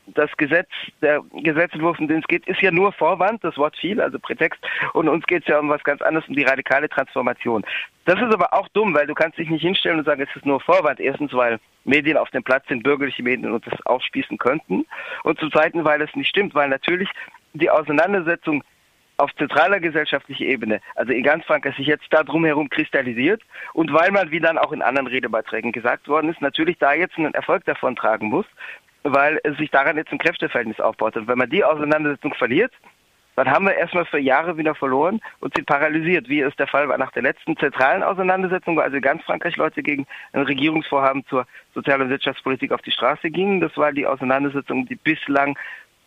[0.07, 0.69] das Gesetz,
[1.03, 4.61] der Gesetzentwurf, um den es geht, ist ja nur Vorwand, das Wort viel, also Prätext,
[4.93, 7.65] und uns geht es ja um was ganz anderes, um die radikale Transformation.
[8.05, 10.45] Das ist aber auch dumm, weil du kannst dich nicht hinstellen und sagen, es ist
[10.45, 11.01] nur Vorwand.
[11.01, 14.85] Erstens, weil Medien auf dem Platz sind, bürgerliche Medien und das aufspießen könnten.
[15.23, 17.09] Und zum Zweiten, weil es nicht stimmt, weil natürlich
[17.55, 18.63] die Auseinandersetzung
[19.17, 24.11] auf zentraler gesellschaftlicher Ebene, also in ganz Frankreich, sich jetzt da drumherum kristallisiert und weil
[24.11, 27.65] man, wie dann auch in anderen Redebeiträgen gesagt worden ist, natürlich da jetzt einen Erfolg
[27.65, 28.47] davon tragen muss,
[29.05, 31.17] weil es sich daran jetzt ein Kräfteverhältnis aufbaut.
[31.17, 32.73] Und wenn man die Auseinandersetzung verliert,
[33.37, 36.89] dann haben wir erstmal für Jahre wieder verloren und sind paralysiert, wie es der Fall
[36.89, 41.47] war nach der letzten zentralen Auseinandersetzung, wo also ganz Frankreich Leute gegen ein Regierungsvorhaben zur
[41.75, 43.61] Sozial- und Wirtschaftspolitik auf die Straße gingen.
[43.61, 45.59] Das war die Auseinandersetzung, die bislang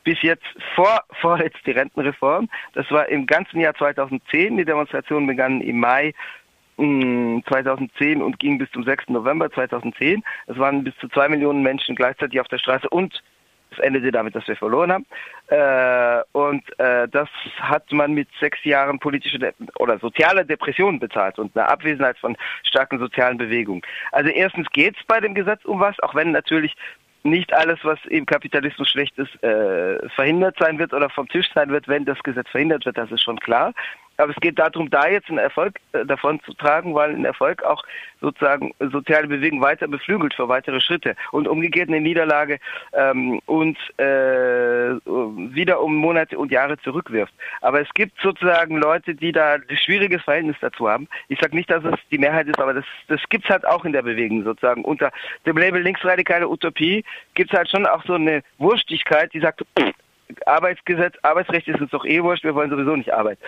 [0.03, 2.49] bis jetzt vor, vorletzt die Rentenreform.
[2.73, 4.57] Das war im ganzen Jahr 2010.
[4.57, 6.13] Die Demonstrationen begannen im Mai
[6.77, 9.09] 2010 und ging bis zum 6.
[9.09, 10.23] November 2010.
[10.45, 13.23] Es waren bis zu zwei Millionen Menschen gleichzeitig auf der Straße und
[13.71, 15.05] es endete damit, dass wir verloren haben.
[15.47, 21.39] Äh, und äh, das hat man mit sechs Jahren politische De oder soziale Depression bezahlt
[21.39, 23.81] und einer Abwesenheit von starken sozialen Bewegungen.
[24.11, 26.75] Also erstens geht es bei dem Gesetz um was, auch wenn natürlich
[27.23, 31.69] nicht alles, was im Kapitalismus schlecht ist, äh, verhindert sein wird oder vom Tisch sein
[31.69, 33.73] wird, wenn das Gesetz verhindert wird, das ist schon klar.
[34.17, 37.63] Aber es geht darum, da jetzt einen Erfolg äh, davon zu tragen, weil ein Erfolg
[37.63, 37.83] auch
[38.19, 42.59] sozusagen soziale Bewegung weiter beflügelt für weitere Schritte und umgekehrt eine Niederlage
[42.93, 47.33] ähm, uns äh, wieder um Monate und Jahre zurückwirft.
[47.61, 51.07] Aber es gibt sozusagen Leute, die da ein schwieriges Verhältnis dazu haben.
[51.27, 53.93] Ich sage nicht, dass es die Mehrheit ist, aber das, das gibt's halt auch in
[53.93, 54.83] der Bewegung sozusagen.
[54.83, 55.11] Unter
[55.45, 57.03] dem Label linksradikale Utopie
[57.35, 59.63] gibt's halt schon auch so eine Wurstigkeit, die sagt,
[60.45, 63.41] Arbeitsgesetz, Arbeitsrecht ist uns doch eh wurscht, wir wollen sowieso nicht arbeiten.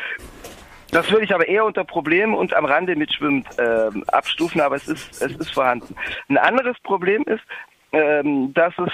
[0.91, 4.87] Das würde ich aber eher unter Problemen und am Rande mitschwimmend ähm, abstufen, aber es
[4.87, 5.95] ist, es ist vorhanden.
[6.29, 7.43] Ein anderes Problem ist,
[7.91, 8.91] ähm, dass es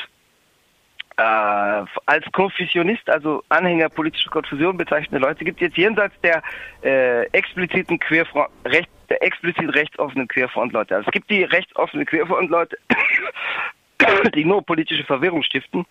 [1.18, 6.44] äh, als Konfusionist, also Anhänger politischer Konfusion bezeichnete Leute gibt, jetzt jenseits der
[6.84, 10.96] äh, expliziten Querfront, recht, der explizit rechtsoffenen Querfrontleute.
[10.96, 12.78] Also es gibt die rechtsoffenen Querfrontleute,
[14.36, 15.86] die nur politische Verwirrung stiften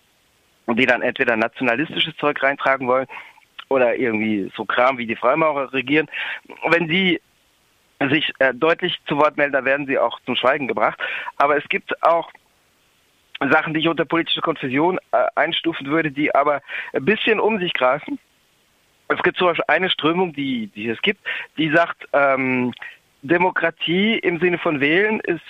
[0.67, 3.07] und die dann entweder nationalistisches Zeug reintragen wollen
[3.75, 6.07] oder irgendwie so Kram wie die Freimaurer regieren,
[6.69, 7.21] wenn sie
[8.09, 10.97] sich äh, deutlich zu Wort melden, dann werden sie auch zum Schweigen gebracht.
[11.37, 12.31] Aber es gibt auch
[13.51, 16.61] Sachen, die ich unter politische Konfusion äh, einstufen würde, die aber
[16.93, 18.17] ein bisschen um sich greifen.
[19.09, 21.21] Es gibt zum Beispiel eine Strömung, die, die es gibt,
[21.57, 22.73] die sagt, ähm,
[23.21, 25.41] Demokratie im Sinne von Wählen ist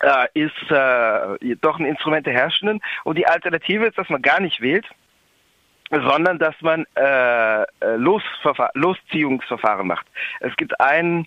[0.00, 4.38] äh, ist äh, doch ein Instrument der Herrschenden und die Alternative ist, dass man gar
[4.38, 4.86] nicht wählt
[5.90, 7.96] sondern dass man äh, äh
[8.74, 10.06] Losziehungsverfahren macht.
[10.40, 11.26] Es gibt einen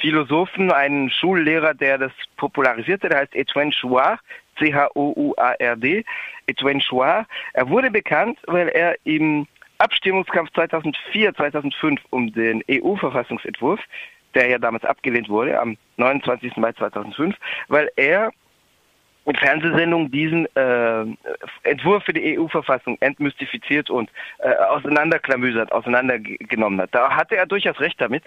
[0.00, 4.20] Philosophen, einen Schullehrer, der das popularisierte, der heißt Etienne Chouard,
[4.58, 6.04] C-H-O-U-A-R-D,
[6.46, 7.26] Etienne Chouard.
[7.52, 9.46] Er wurde bekannt, weil er im
[9.78, 13.80] Abstimmungskampf 2004, 2005 um den EU-Verfassungsentwurf,
[14.34, 16.56] der ja damals abgelehnt wurde, am 29.
[16.56, 17.36] Mai 2005,
[17.68, 18.32] weil er
[19.28, 21.04] in Fernsehsendungen diesen äh,
[21.62, 26.90] Entwurf für die EU-Verfassung entmystifiziert und äh, auseinanderklamüsert, auseinandergenommen hat.
[26.92, 28.24] Da hatte er durchaus recht damit,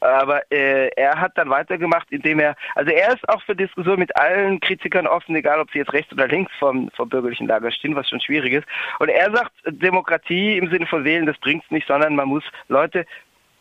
[0.00, 4.14] aber äh, er hat dann weitergemacht, indem er, also er ist auch für Diskussion mit
[4.16, 7.94] allen Kritikern offen, egal ob sie jetzt rechts oder links vom, vom bürgerlichen Lager stehen,
[7.94, 8.66] was schon schwierig ist.
[8.98, 13.06] Und er sagt, Demokratie im Sinne von Wählen, das bringt's nicht, sondern man muss Leute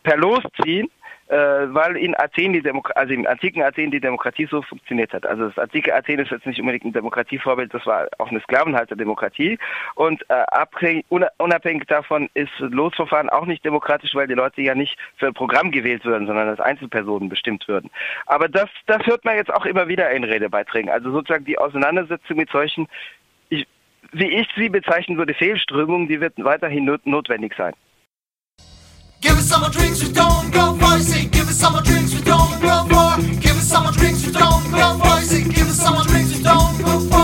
[0.04, 0.90] per Los ziehen
[1.36, 5.26] weil in Athen die Demo also im antiken Athen die Demokratie so funktioniert hat.
[5.26, 9.60] Also das antike Athen ist jetzt nicht unbedingt ein Demokratievorbild, das war auch eine Sklavenhalterdemokratie
[9.96, 11.04] und äh,
[11.38, 15.72] unabhängig davon ist Losverfahren auch nicht demokratisch, weil die Leute ja nicht für ein Programm
[15.72, 17.90] gewählt würden, sondern als Einzelpersonen bestimmt würden.
[18.26, 20.90] Aber das, das hört man jetzt auch immer wieder in Redebeiträgen.
[20.90, 22.88] Also sozusagen die Auseinandersetzung mit solchen,
[23.50, 23.68] ich,
[24.12, 27.74] wie ich sie bezeichnen würde, Fehlströmungen, die wird weiterhin not notwendig sein.
[29.40, 31.32] Give us some more drinks we don't go voicey.
[31.32, 33.22] Give us some more drinks we don't go for.
[33.40, 35.50] Give us some more drinks we don't go voicey.
[35.56, 37.19] Give us some more drinks we don't go for.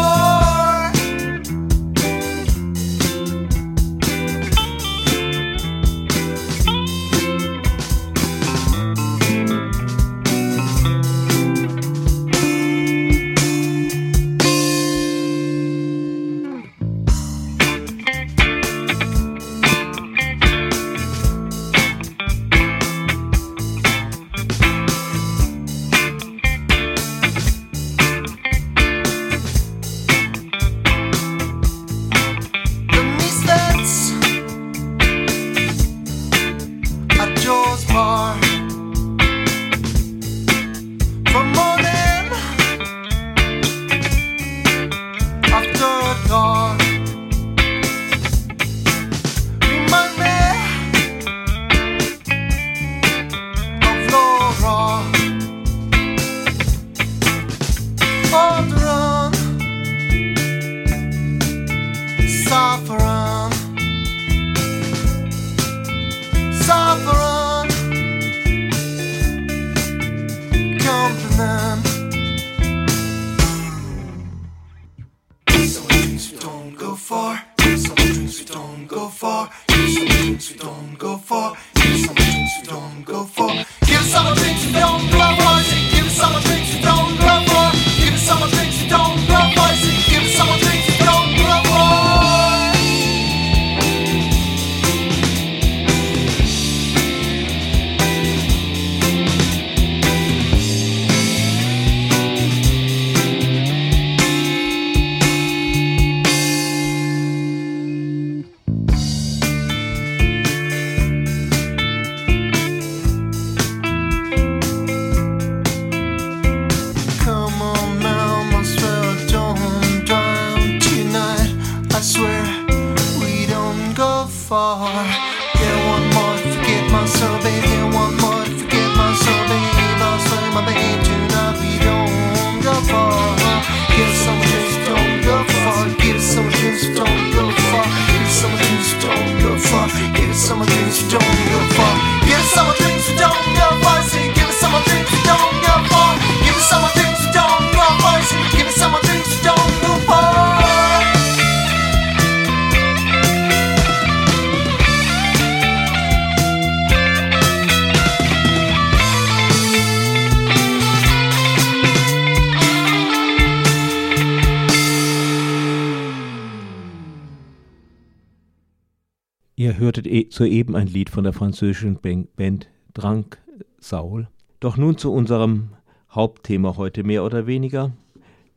[170.29, 171.99] Soeben ein Lied von der französischen
[172.35, 173.37] Band Drunk
[173.79, 174.27] Saul.
[174.59, 175.69] Doch nun zu unserem
[176.09, 177.91] Hauptthema heute mehr oder weniger,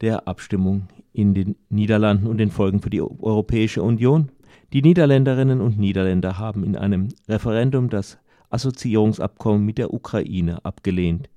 [0.01, 4.31] der Abstimmung in den Niederlanden und den Folgen für die Europäische Union.
[4.73, 8.19] Die Niederländerinnen und Niederländer haben in einem Referendum das
[8.51, 11.29] Assoziierungsabkommen mit der Ukraine abgelehnt.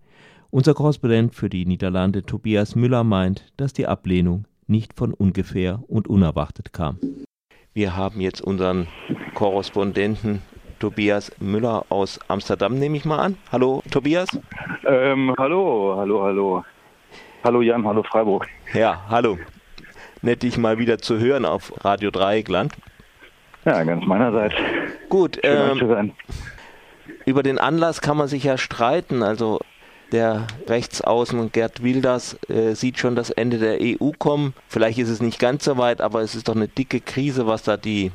[0.50, 6.08] Unser Korrespondent für die Niederlande Tobias Müller meint, dass die Ablehnung nicht von ungefähr und
[6.08, 6.98] unerwartet kam.
[7.74, 8.88] Wir haben jetzt unseren
[9.34, 10.42] Korrespondenten
[10.80, 13.38] Tobias Müller aus Amsterdam, nehme ich mal an.
[13.50, 14.28] Hallo, Tobias.
[14.86, 16.66] Ähm, hallo, hallo, hallo.
[17.46, 18.46] Hallo Jan, hallo Freiburg.
[18.74, 19.38] Ja, hallo.
[20.22, 22.74] Nett dich mal wieder zu hören auf Radio Dreieckland.
[23.64, 24.56] Ja, ganz meinerseits.
[25.08, 26.12] Gut, ähm,
[27.26, 29.24] über den Anlass kann man sich ja streiten.
[29.24, 29.62] Also
[30.12, 34.54] der Rechtsaußen Gerd Wilders äh, sieht schon das Ende der EU kommen.
[34.68, 37.64] Vielleicht ist es nicht ganz so weit, aber es ist doch eine dicke Krise, was
[37.64, 38.12] da die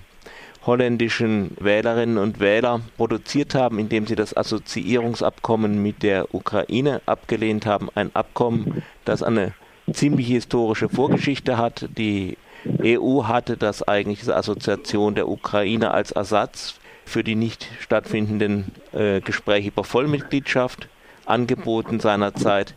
[0.64, 7.88] holländischen Wählerinnen und Wähler produziert haben, indem sie das Assoziierungsabkommen mit der Ukraine abgelehnt haben.
[7.94, 9.54] Ein Abkommen, das eine
[9.92, 11.88] ziemlich historische Vorgeschichte hat.
[11.96, 12.36] Die
[12.82, 16.74] EU hatte das eigentliche Assoziation der Ukraine als Ersatz
[17.04, 20.88] für die nicht stattfindenden äh, Gespräche über Vollmitgliedschaft
[21.26, 22.74] angeboten seinerzeit.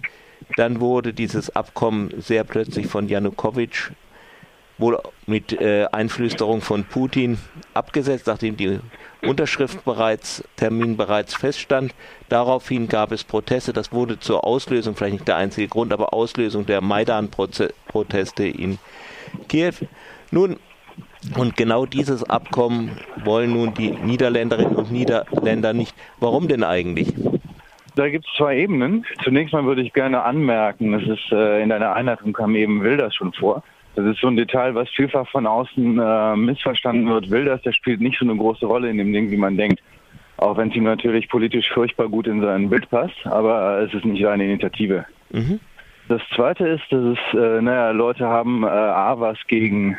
[0.55, 3.91] Dann wurde dieses Abkommen sehr plötzlich von Janukowitsch
[4.79, 4.97] wohl
[5.27, 7.37] mit äh, Einflüsterung von Putin
[7.73, 8.79] abgesetzt, nachdem die
[9.21, 11.93] Unterschrifttermin bereits feststand.
[12.29, 13.73] Daraufhin gab es Proteste.
[13.73, 18.79] Das wurde zur Auslösung, vielleicht nicht der einzige Grund, aber Auslösung der Maidan-Proteste in
[19.49, 19.73] Kiew.
[20.31, 20.57] Nun,
[21.35, 25.93] und genau dieses Abkommen wollen nun die Niederländerinnen und Niederländer nicht.
[26.19, 27.13] Warum denn eigentlich?
[27.99, 29.05] Da gibt es zwei Ebenen.
[29.25, 33.13] Zunächst mal würde ich gerne anmerken, das ist äh, in deiner Einleitung kam eben Wilders
[33.13, 33.61] schon vor.
[33.97, 37.29] Das ist so ein Detail, was vielfach von außen äh, missverstanden wird.
[37.29, 39.81] Wilders, der spielt nicht so eine große Rolle in dem Ding, wie man denkt.
[40.37, 44.05] Auch wenn es ihm natürlich politisch furchtbar gut in sein Bild passt, aber es ist
[44.05, 45.03] nicht seine Initiative.
[45.31, 45.59] Mhm.
[46.07, 49.97] Das zweite ist, dass es, äh, naja, Leute haben äh, A, was gegen,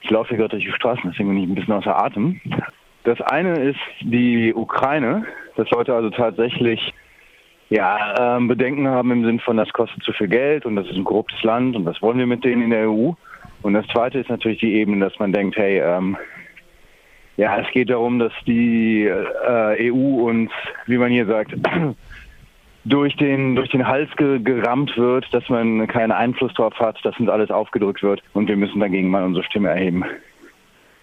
[0.00, 2.40] ich laufe hier gerade durch die Straßen, deswegen bin ich ein bisschen außer Atem.
[3.04, 5.24] Das eine ist die Ukraine,
[5.58, 6.94] dass Leute also tatsächlich
[7.68, 10.96] ja, ähm, Bedenken haben im Sinn von, das kostet zu viel Geld und das ist
[10.96, 13.12] ein korruptes Land und was wollen wir mit denen in der EU?
[13.62, 16.16] Und das zweite ist natürlich die Ebene, dass man denkt, hey, ähm,
[17.36, 20.50] ja, es geht darum, dass die äh, EU uns,
[20.86, 21.52] wie man hier sagt,
[22.84, 27.18] durch den, durch den Hals ge gerammt wird, dass man keinen Einfluss darauf hat, dass
[27.18, 30.04] uns alles aufgedrückt wird und wir müssen dagegen mal unsere Stimme erheben.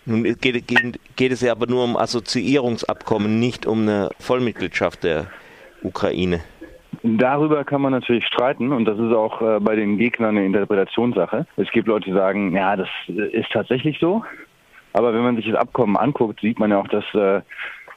[0.06, 5.28] Nun geht, geht, geht es ja aber nur um Assoziierungsabkommen, nicht um eine Vollmitgliedschaft der
[5.82, 6.42] Ukraine.
[7.04, 11.46] Darüber kann man natürlich streiten und das ist auch äh, bei den Gegnern eine Interpretationssache.
[11.58, 14.24] Es gibt Leute, die sagen, ja, das ist tatsächlich so.
[14.94, 17.42] Aber wenn man sich das Abkommen anguckt, sieht man ja auch, dass äh,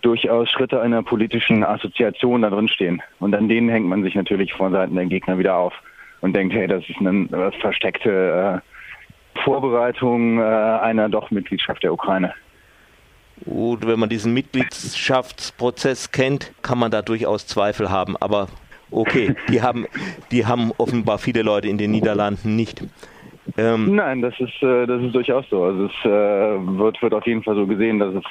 [0.03, 3.03] durchaus Schritte einer politischen Assoziation da drin stehen.
[3.21, 5.75] Und an denen hängt man sich natürlich von Seiten der Gegner wieder auf
[6.21, 8.78] und denkt, hey, das ist eine äh, versteckte äh,
[9.45, 12.35] Vorbereitung äh, einer doch Mitgliedschaft der Ukraine.
[13.45, 18.17] Gut, wenn man diesen Mitgliedschaftsprozess kennt, kann man da durchaus Zweifel haben.
[18.17, 18.49] Aber
[18.91, 19.87] okay, die haben,
[20.31, 22.83] die haben offenbar viele Leute in den Niederlanden nicht.
[23.57, 25.65] Ähm, Nein, das ist, äh, das ist durchaus so.
[25.65, 28.25] Also es äh, wird, wird auf jeden Fall so gesehen, dass es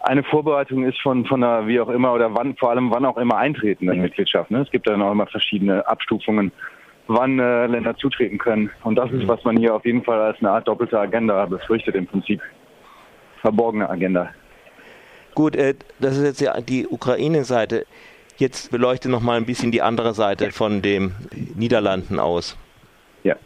[0.00, 3.16] eine Vorbereitung ist von, von einer, wie auch immer, oder wann, vor allem wann auch
[3.18, 4.50] immer eintreten in Mitgliedschaft.
[4.50, 4.60] Ne?
[4.60, 6.50] Es gibt dann auch immer verschiedene Abstufungen,
[7.08, 8.70] wann äh, Länder zutreten können.
[8.84, 11.94] Und das ist, was man hier auf jeden Fall als eine Art doppelte Agenda befürchtet
[11.94, 12.40] im Prinzip.
[13.40, 14.30] Verborgene Agenda.
[15.34, 17.86] Gut, äh, das ist jetzt ja die Ukraine-Seite.
[18.36, 21.14] Jetzt beleuchte noch mal ein bisschen die andere Seite von den
[21.54, 22.56] Niederlanden aus.
[23.22, 23.36] Ja.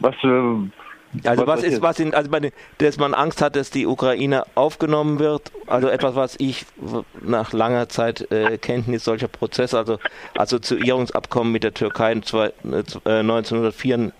[0.00, 0.83] Was, äh,
[1.24, 4.44] also was, was ist, was sind, also meine, dass man Angst hat, dass die Ukraine
[4.54, 6.66] aufgenommen wird, also etwas, was ich
[7.22, 9.98] nach langer Zeit äh, Kenntnis solcher Prozesse, also
[10.36, 14.12] Assoziierungsabkommen mit der Türkei 1994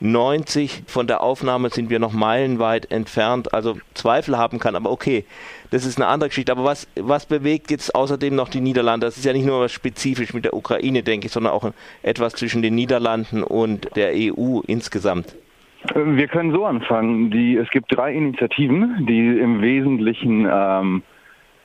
[0.00, 0.84] 90.
[0.86, 5.24] Von der Aufnahme sind wir noch meilenweit entfernt, also Zweifel haben kann, aber okay,
[5.70, 6.52] das ist eine andere Geschichte.
[6.52, 9.06] Aber was, was bewegt jetzt außerdem noch die Niederlande?
[9.06, 11.72] Das ist ja nicht nur was spezifisch mit der Ukraine, denke ich, sondern auch
[12.02, 15.34] etwas zwischen den Niederlanden und der EU insgesamt.
[15.94, 17.30] Wir können so anfangen.
[17.30, 21.02] Die, es gibt drei Initiativen, die im Wesentlichen ähm,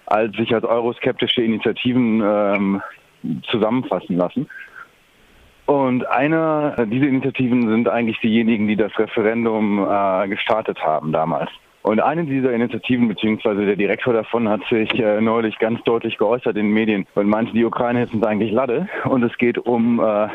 [0.05, 2.82] als, sich als euroskeptische Initiativen ähm,
[3.49, 4.47] zusammenfassen lassen.
[5.66, 11.49] Und eine dieser Initiativen sind eigentlich diejenigen, die das Referendum äh, gestartet haben damals.
[11.82, 16.55] Und eine dieser Initiativen, beziehungsweise der Direktor davon, hat sich äh, neulich ganz deutlich geäußert
[16.55, 20.28] in den Medien und meinte, die Ukraine ist eigentlich Lade und es geht um äh,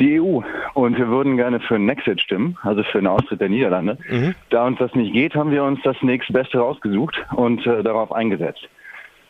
[0.00, 0.40] die EU.
[0.74, 3.98] Und wir würden gerne für einen Exit stimmen, also für einen Austritt der Niederlande.
[4.08, 4.34] Mhm.
[4.50, 8.68] Da uns das nicht geht, haben wir uns das nächstbeste rausgesucht und äh, darauf eingesetzt.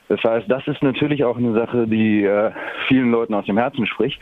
[0.08, 2.50] Das heißt, das ist natürlich auch eine Sache, die äh,
[2.88, 4.20] vielen Leuten aus dem Herzen spricht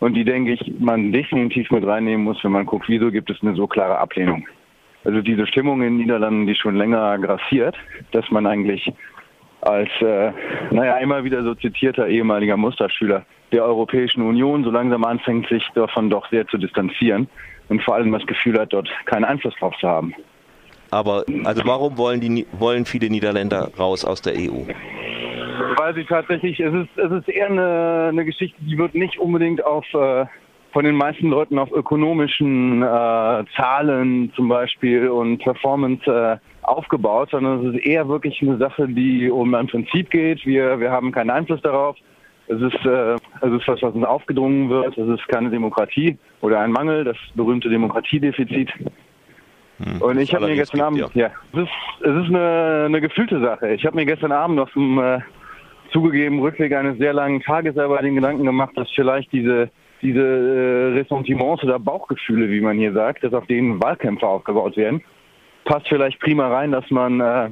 [0.00, 3.42] und die, denke ich, man definitiv mit reinnehmen muss, wenn man guckt, wieso gibt es
[3.42, 4.46] eine so klare Ablehnung.
[5.04, 7.76] Also diese Stimmung in den Niederlanden, die schon länger grassiert,
[8.12, 8.92] dass man eigentlich
[9.66, 10.32] als, äh,
[10.70, 16.10] naja, immer wieder so zitierter ehemaliger Musterschüler der Europäischen Union so langsam anfängt, sich davon
[16.10, 17.28] doch sehr zu distanzieren
[17.68, 20.14] und vor allem das Gefühl hat, dort keinen Einfluss drauf zu haben.
[20.90, 24.64] Aber also warum wollen die wollen viele Niederländer raus aus der EU?
[25.78, 29.64] Weil sie tatsächlich, es ist, es ist eher eine, eine Geschichte, die wird nicht unbedingt
[29.64, 30.26] auf äh,
[30.72, 36.36] von den meisten Leuten auf ökonomischen äh, Zahlen zum Beispiel und Performance äh,
[36.66, 40.44] aufgebaut, sondern es ist eher wirklich eine Sache, die um ein Prinzip geht.
[40.44, 41.96] Wir, wir haben keinen Einfluss darauf.
[42.48, 44.96] Es ist, äh, es ist was, was uns aufgedrungen wird.
[44.96, 48.70] Es ist keine Demokratie oder ein Mangel, das berühmte Demokratiedefizit.
[49.78, 53.00] Hm, und ich habe mir gestern Abend, ja, ja es ist, es ist eine, eine
[53.00, 53.72] gefühlte Sache.
[53.72, 55.20] Ich habe mir gestern Abend auf dem äh,
[55.92, 59.70] zugegeben Rückweg eines sehr langen Tages selber den Gedanken gemacht, dass vielleicht diese
[60.02, 65.02] diese äh, Ressentiments oder Bauchgefühle, wie man hier sagt, dass auf denen Wahlkämpfe aufgebaut werden,
[65.66, 67.50] passt vielleicht prima rein, dass man äh,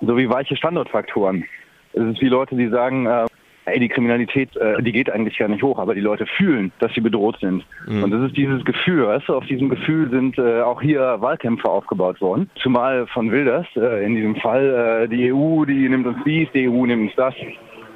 [0.00, 1.44] so wie weiche Standortfaktoren.
[1.92, 3.26] Es ist wie Leute, die sagen, äh,
[3.66, 6.92] ey, die Kriminalität, äh, die geht eigentlich gar nicht hoch, aber die Leute fühlen, dass
[6.94, 7.64] sie bedroht sind.
[7.86, 8.02] Mhm.
[8.02, 11.68] Und das ist dieses Gefühl, weißt du, auf diesem Gefühl sind äh, auch hier Wahlkämpfe
[11.68, 12.50] aufgebaut worden.
[12.56, 16.68] Zumal von Wilders, äh, in diesem Fall, äh, die EU, die nimmt uns dies, die
[16.68, 17.34] EU nimmt uns das.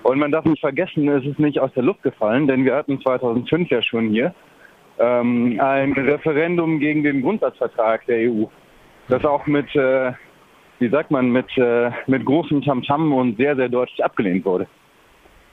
[0.02, 3.00] Und man darf nicht vergessen, es ist nicht aus der Luft gefallen, denn wir hatten
[3.00, 4.32] 2005 ja schon hier
[4.98, 8.44] ähm, ein Referendum gegen den Grundsatzvertrag der EU.
[9.08, 10.12] Das auch mit, äh,
[10.78, 14.66] wie sagt man, mit, äh, mit großem Tamtam und sehr, sehr deutlich abgelehnt wurde.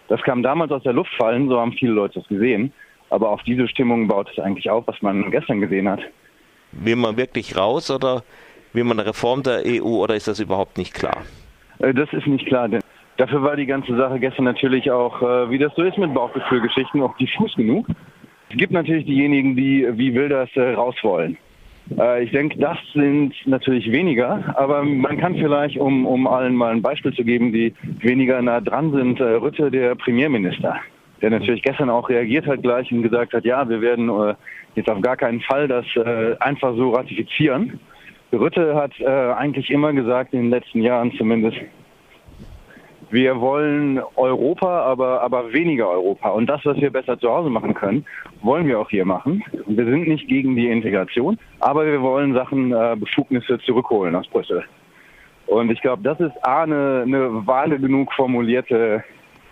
[0.08, 2.74] Das kam damals aus der Luft fallen, so haben viele Leute es gesehen.
[3.10, 5.99] Aber auf diese Stimmung baut es eigentlich auf, was man gestern gesehen hat.
[6.72, 8.24] Will man wirklich raus oder
[8.74, 11.18] will man eine Reform der EU oder ist das überhaupt nicht klar?
[11.80, 12.82] Äh, Das ist nicht klar, denn
[13.18, 17.04] dafür war die ganze Sache gestern natürlich auch, äh, wie das so ist mit Bauchgefühlgeschichten,
[17.04, 17.88] auch diffus genug.
[18.49, 21.38] Es gibt natürlich diejenigen, die wie Wilders äh, raus wollen.
[21.97, 26.71] Äh, Ich denke, das sind natürlich weniger, aber man kann vielleicht, um, um allen mal
[26.71, 30.77] ein Beispiel zu geben, die weniger nah dran sind, äh, Rütte, der Premierminister,
[31.21, 34.36] der natürlich gestern auch reagiert hat gleich und gesagt hat, ja, wir werden äh,
[34.75, 35.86] jetzt auf gar keinen Fall das
[36.39, 37.79] einfach so ratifizieren.
[38.31, 41.57] Rütte hat eigentlich immer gesagt, in den letzten Jahren zumindest,
[43.14, 46.30] wir wollen Europa, aber, aber weniger Europa.
[46.30, 48.05] Und das, was wir besser zu Hause machen können,
[48.41, 49.43] wollen wir auch hier machen.
[49.68, 54.64] Wir sind nicht gegen die Integration, aber wir wollen Sachen, äh, Befugnisse zurückholen aus Brüssel.
[55.45, 59.03] Und ich glaube, das ist A, eine, eine vage genug formulierte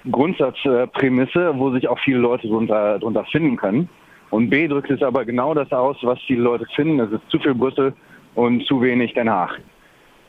[0.10, 3.88] Grundsatzprämisse, wo sich auch viele Leute drunter, drunter finden können.
[4.32, 7.00] Und B drückt es aber genau das aus, was viele Leute finden.
[7.00, 7.94] Es ist zu viel Brüssel
[8.34, 9.62] und zu wenig Den Haag.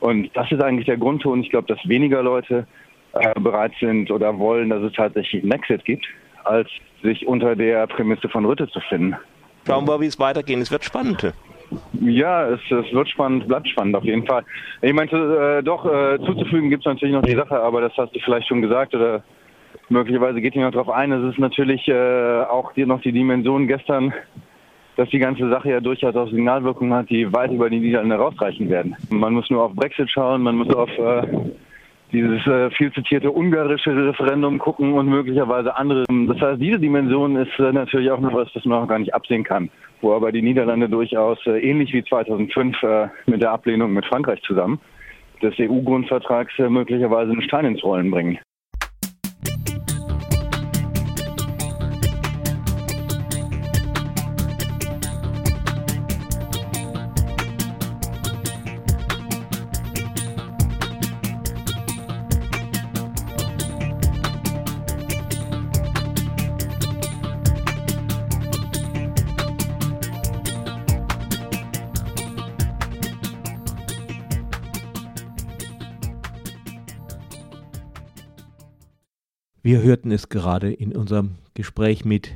[0.01, 1.41] Und das ist eigentlich der Grundton.
[1.41, 2.67] Ich glaube, dass weniger Leute
[3.13, 6.05] äh, bereit sind oder wollen, dass es tatsächlich einen Exit gibt,
[6.43, 6.67] als
[7.01, 9.15] sich unter der Prämisse von Rütte zu finden.
[9.65, 10.57] Schauen wir, wie es weitergeht.
[10.59, 11.33] Es wird spannend.
[12.01, 14.43] Ja, es, es wird spannend, bleibt spannend auf jeden Fall.
[14.81, 18.15] Ich meinte, äh, doch, äh, zuzufügen gibt es natürlich noch die Sache, aber das hast
[18.15, 19.23] du vielleicht schon gesagt oder
[19.89, 21.11] möglicherweise geht ihr noch darauf ein.
[21.11, 24.13] Es ist natürlich äh, auch hier noch die Dimension gestern,
[24.97, 28.69] dass die ganze Sache ja durchaus auch Signalwirkungen hat, die weit über die Niederlande rausreichen
[28.69, 28.95] werden.
[29.09, 31.27] Man muss nur auf Brexit schauen, man muss auf äh,
[32.13, 36.05] dieses äh, viel zitierte ungarische Referendum gucken und möglicherweise andere.
[36.27, 39.13] Das heißt, diese Dimension ist äh, natürlich auch noch was, das man auch gar nicht
[39.13, 39.69] absehen kann.
[40.01, 44.41] Wo aber die Niederlande durchaus äh, ähnlich wie 2005 äh, mit der Ablehnung mit Frankreich
[44.43, 44.79] zusammen
[45.41, 48.39] des EU-Grundvertrags äh, möglicherweise einen Stein ins Rollen bringen.
[79.73, 82.35] Wir hörten es gerade in unserem Gespräch mit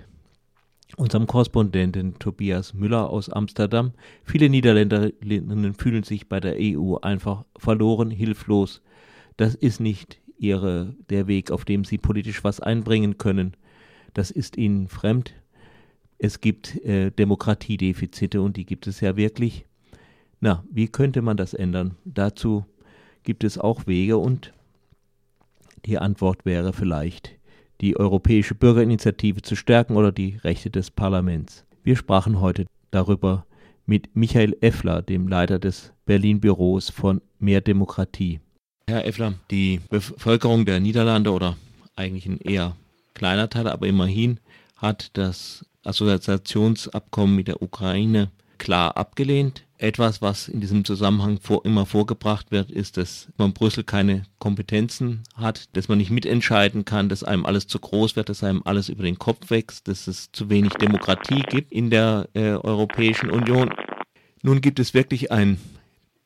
[0.96, 3.92] unserem Korrespondenten Tobias Müller aus Amsterdam.
[4.24, 8.82] Viele Niederländerinnen fühlen sich bei der EU einfach verloren, hilflos.
[9.38, 13.56] Das ist nicht ihre, der Weg, auf dem sie politisch was einbringen können.
[14.16, 15.36] Das ist ihnen fremd.
[16.18, 19.68] Es gibt äh, Demokratiedefizite und die gibt es ja wirklich.
[20.40, 21.98] Na, wie könnte man das ändern?
[22.04, 22.66] Dazu
[23.22, 24.54] gibt es auch Wege und
[25.88, 27.32] die Antwort wäre vielleicht,
[27.80, 31.66] die Europäische Bürgerinitiative zu stärken oder die Rechte des Parlaments.
[31.84, 33.46] Wir sprachen heute darüber
[33.86, 38.42] mit Michael Effler, dem Leiter des Berlin-Büros von Mehr Demokratie.
[38.90, 41.56] Herr Effler, die Bevölkerung der Niederlande oder
[41.96, 42.76] eigentlich ein eher
[43.14, 44.40] kleiner Teil, aber immerhin
[44.76, 49.64] hat das Assoziationsabkommen mit der Ukraine klar abgelehnt.
[49.80, 55.22] Etwas, was in diesem Zusammenhang vor, immer vorgebracht wird, ist, dass man Brüssel keine Kompetenzen
[55.36, 58.90] hat, dass man nicht mitentscheiden kann, dass einem alles zu groß wird, dass einem alles
[58.90, 63.72] über den Kopf wächst, dass es zu wenig Demokratie gibt in der äh, Europäischen Union.
[64.42, 65.60] Nun gibt es wirklich ein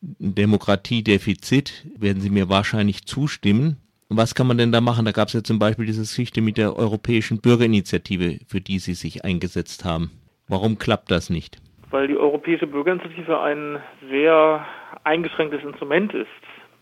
[0.01, 3.77] Demokratiedefizit, werden Sie mir wahrscheinlich zustimmen.
[4.07, 5.05] Was kann man denn da machen?
[5.05, 8.93] Da gab es ja zum Beispiel diese Geschichte mit der Europäischen Bürgerinitiative, für die Sie
[8.93, 10.11] sich eingesetzt haben.
[10.47, 11.61] Warum klappt das nicht?
[11.91, 13.79] Weil die Europäische Bürgerinitiative ein
[14.09, 14.65] sehr
[15.03, 16.27] eingeschränktes Instrument ist.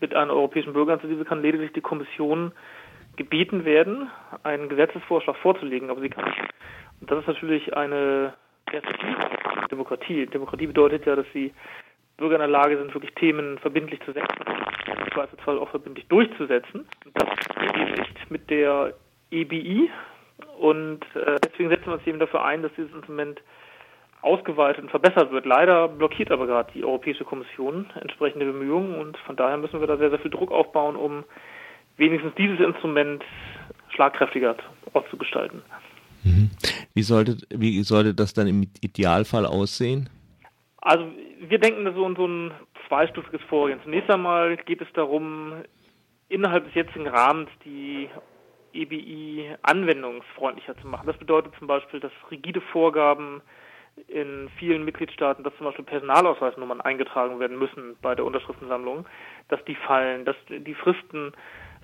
[0.00, 2.52] Mit einer Europäischen Bürgerinitiative kann lediglich die Kommission
[3.16, 4.08] gebeten werden,
[4.44, 6.40] einen Gesetzesvorschlag vorzulegen, aber sie kann nicht.
[7.00, 8.34] Und das ist natürlich eine
[9.70, 10.26] Demokratie.
[10.26, 11.52] Demokratie bedeutet ja, dass die
[12.16, 14.44] Bürger in der Lage sind, wirklich Themen verbindlich zu setzen,
[14.86, 16.86] im Zweifelsfall auch verbindlich durchzusetzen.
[17.04, 18.94] Und das geht nicht mit der
[19.30, 19.90] EBI.
[20.58, 23.40] Und äh, deswegen setzen wir uns eben dafür ein, dass dieses Instrument
[24.22, 25.46] ausgeweitet und verbessert wird.
[25.46, 29.96] Leider blockiert aber gerade die Europäische Kommission entsprechende Bemühungen und von daher müssen wir da
[29.96, 31.24] sehr, sehr viel Druck aufbauen, um
[31.96, 33.24] wenigstens dieses Instrument
[33.94, 34.56] schlagkräftiger
[34.92, 35.62] auszugestalten.
[36.22, 36.50] Mhm.
[36.94, 40.10] Wie, sollte, wie sollte das dann im Idealfall aussehen?
[40.82, 41.04] Also
[41.40, 42.52] wir denken so in so ein
[42.88, 43.80] zweistufiges Vorgehen.
[43.84, 45.52] Zunächst einmal geht es darum,
[46.28, 48.08] innerhalb des jetzigen Rahmens die
[48.72, 51.06] EBI anwendungsfreundlicher zu machen.
[51.06, 53.42] Das bedeutet zum Beispiel, dass rigide Vorgaben
[54.08, 59.06] in vielen Mitgliedstaaten, dass zum Beispiel Personalausweisnummern eingetragen werden müssen bei der Unterschriftensammlung,
[59.48, 61.32] dass die fallen, dass die Fristen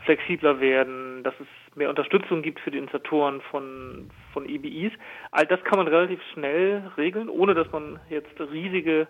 [0.04, 1.46] flexibler werden, dass es
[1.76, 4.92] mehr Unterstützung gibt für die Initiatoren von, von EBIs.
[5.30, 9.08] All das kann man relativ schnell regeln, ohne dass man jetzt riesige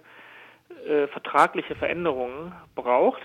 [0.86, 3.22] äh, vertragliche Veränderungen braucht.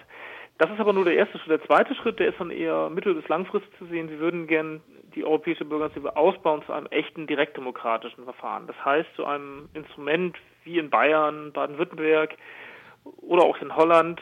[0.58, 1.50] Das ist aber nur der erste Schritt.
[1.50, 4.10] Der zweite Schritt, der ist dann eher mittel- bis langfristig zu sehen.
[4.10, 4.82] Sie würden gern
[5.16, 8.68] die europäische Bürgerinitiative ausbauen zu einem echten direktdemokratischen Verfahren.
[8.68, 12.36] Das heißt, zu einem Instrument wie in Bayern, Baden-Württemberg
[13.22, 14.22] oder auch in Holland,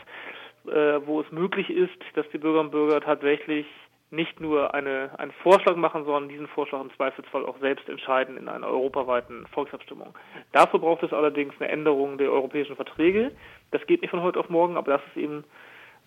[0.68, 3.66] äh, wo es möglich ist, dass die Bürgerinnen und Bürger tatsächlich
[4.12, 8.50] nicht nur eine, einen Vorschlag machen, sondern diesen Vorschlag im Zweifelsfall auch selbst entscheiden in
[8.50, 10.16] einer europaweiten Volksabstimmung.
[10.52, 13.32] Dafür braucht es allerdings eine Änderung der europäischen Verträge.
[13.72, 15.44] Das geht nicht von heute auf morgen, aber das ist eben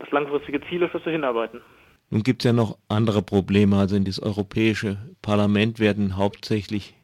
[0.01, 1.61] das langfristige Ziel, auf das wir hinarbeiten.
[2.13, 3.79] Nun gibt es ja noch andere Probleme.
[3.79, 6.95] Also in das Europäische Parlament werden hauptsächlich,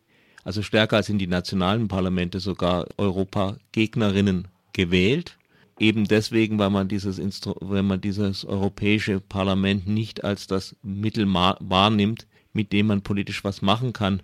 [0.44, 5.38] also stärker als in die nationalen Parlamente sogar Europagegnerinnen gewählt
[5.80, 11.26] eben deswegen, weil man dieses Instru wenn man dieses Europäische Parlament nicht als das Mittel
[11.32, 14.22] wahrnimmt, mit dem man politisch was machen kann,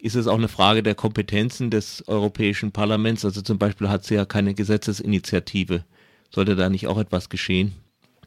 [0.00, 3.24] ist es auch eine Frage der Kompetenzen des Europäischen Parlaments.
[3.24, 5.84] Also zum Beispiel hat sie ja keine Gesetzesinitiative.
[6.30, 7.72] Sollte da nicht auch etwas geschehen?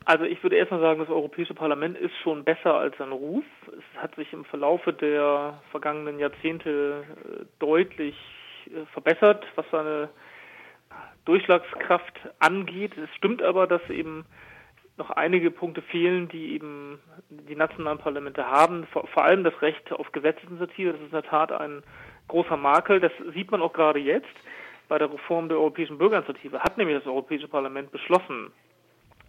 [0.05, 3.43] Also ich würde erstmal sagen, das Europäische Parlament ist schon besser als sein Ruf.
[3.67, 8.15] Es hat sich im Verlaufe der vergangenen Jahrzehnte äh, deutlich
[8.67, 10.09] äh, verbessert, was seine
[11.25, 12.95] Durchschlagskraft angeht.
[12.97, 14.25] Es stimmt aber, dass eben
[14.97, 16.99] noch einige Punkte fehlen, die eben
[17.29, 18.85] die nationalen Parlamente haben.
[18.93, 20.91] Vor, vor, allem das Recht auf Gesetzesinitiative.
[20.91, 21.81] Das ist in der Tat ein
[22.27, 22.99] großer Makel.
[22.99, 24.35] Das sieht man auch gerade jetzt
[24.87, 26.59] bei der Reform der Europäischen Bürgerinitiative.
[26.61, 28.51] Hat nämlich das Europäische Parlament beschlossen,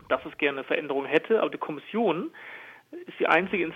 [0.08, 2.30] dass es gerne Veränderungen hätte, aber die Kommission
[3.06, 3.68] ist die einzige,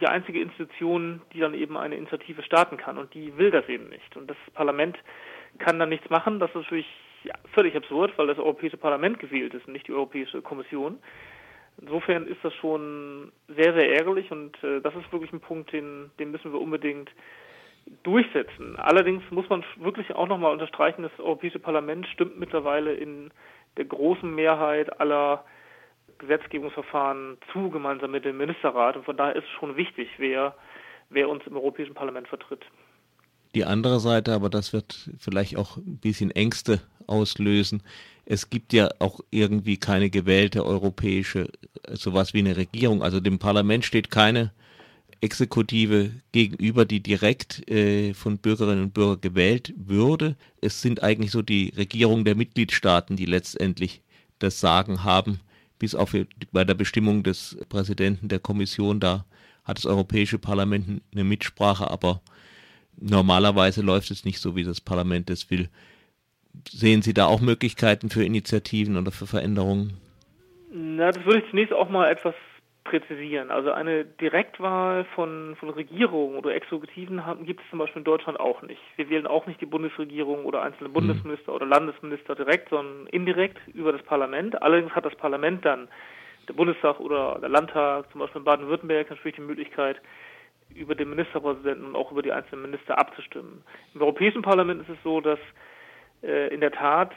[0.00, 3.88] die einzige Institution, die dann eben eine Initiative starten kann und die will das eben
[3.88, 4.16] nicht.
[4.16, 4.98] Und das Parlament
[5.58, 6.40] kann dann nichts machen.
[6.40, 6.86] Das ist natürlich
[7.24, 10.98] ja, völlig absurd, weil das Europäische Parlament gewählt ist und nicht die Europäische Kommission.
[11.80, 16.10] Insofern ist das schon sehr, sehr ärgerlich und äh, das ist wirklich ein Punkt, den,
[16.18, 17.10] den müssen wir unbedingt
[18.02, 18.76] durchsetzen.
[18.76, 23.30] Allerdings muss man wirklich auch nochmal unterstreichen, das Europäische Parlament stimmt mittlerweile in
[23.76, 25.44] der großen Mehrheit aller
[26.18, 28.96] Gesetzgebungsverfahren zu, gemeinsam mit dem Ministerrat.
[28.96, 30.54] Und von daher ist es schon wichtig, wer,
[31.10, 32.64] wer uns im Europäischen Parlament vertritt.
[33.54, 37.82] Die andere Seite, aber das wird vielleicht auch ein bisschen Ängste auslösen.
[38.24, 41.48] Es gibt ja auch irgendwie keine gewählte europäische,
[41.92, 43.02] sowas wie eine Regierung.
[43.02, 44.52] Also dem Parlament steht keine
[45.20, 50.36] Exekutive gegenüber, die direkt äh, von Bürgerinnen und Bürgern gewählt würde.
[50.60, 54.02] Es sind eigentlich so die Regierungen der Mitgliedstaaten, die letztendlich
[54.38, 55.40] das Sagen haben,
[55.78, 56.14] bis auf
[56.52, 59.00] bei der Bestimmung des Präsidenten der Kommission.
[59.00, 59.24] Da
[59.64, 62.20] hat das Europäische Parlament eine Mitsprache, aber
[62.96, 65.68] normalerweise läuft es nicht so, wie das Parlament es will.
[66.68, 69.94] Sehen Sie da auch Möglichkeiten für Initiativen oder für Veränderungen?
[70.72, 72.34] Na, das würde ich zunächst auch mal etwas
[72.86, 73.50] präzisieren.
[73.50, 78.62] Also eine Direktwahl von, von Regierungen oder Exekutiven gibt es zum Beispiel in Deutschland auch
[78.62, 78.80] nicht.
[78.96, 83.92] Wir wählen auch nicht die Bundesregierung oder einzelne Bundesminister oder Landesminister direkt, sondern indirekt über
[83.92, 84.60] das Parlament.
[84.62, 85.88] Allerdings hat das Parlament dann,
[86.48, 90.00] der Bundestag oder der Landtag, zum Beispiel in Baden-Württemberg, natürlich die Möglichkeit,
[90.74, 93.62] über den Ministerpräsidenten und auch über die einzelnen Minister abzustimmen.
[93.94, 95.38] Im Europäischen Parlament ist es so, dass
[96.26, 97.12] in der Tat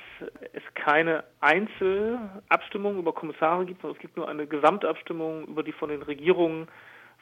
[0.54, 5.90] es keine Einzelabstimmung über Kommissare gibt, sondern es gibt nur eine Gesamtabstimmung über die von
[5.90, 6.68] den Regierungen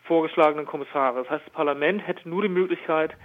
[0.04, 1.20] vorgeschlagenen Kommissare.
[1.20, 3.16] Das heißt, das Parlament hätte nur die Möglichkeit,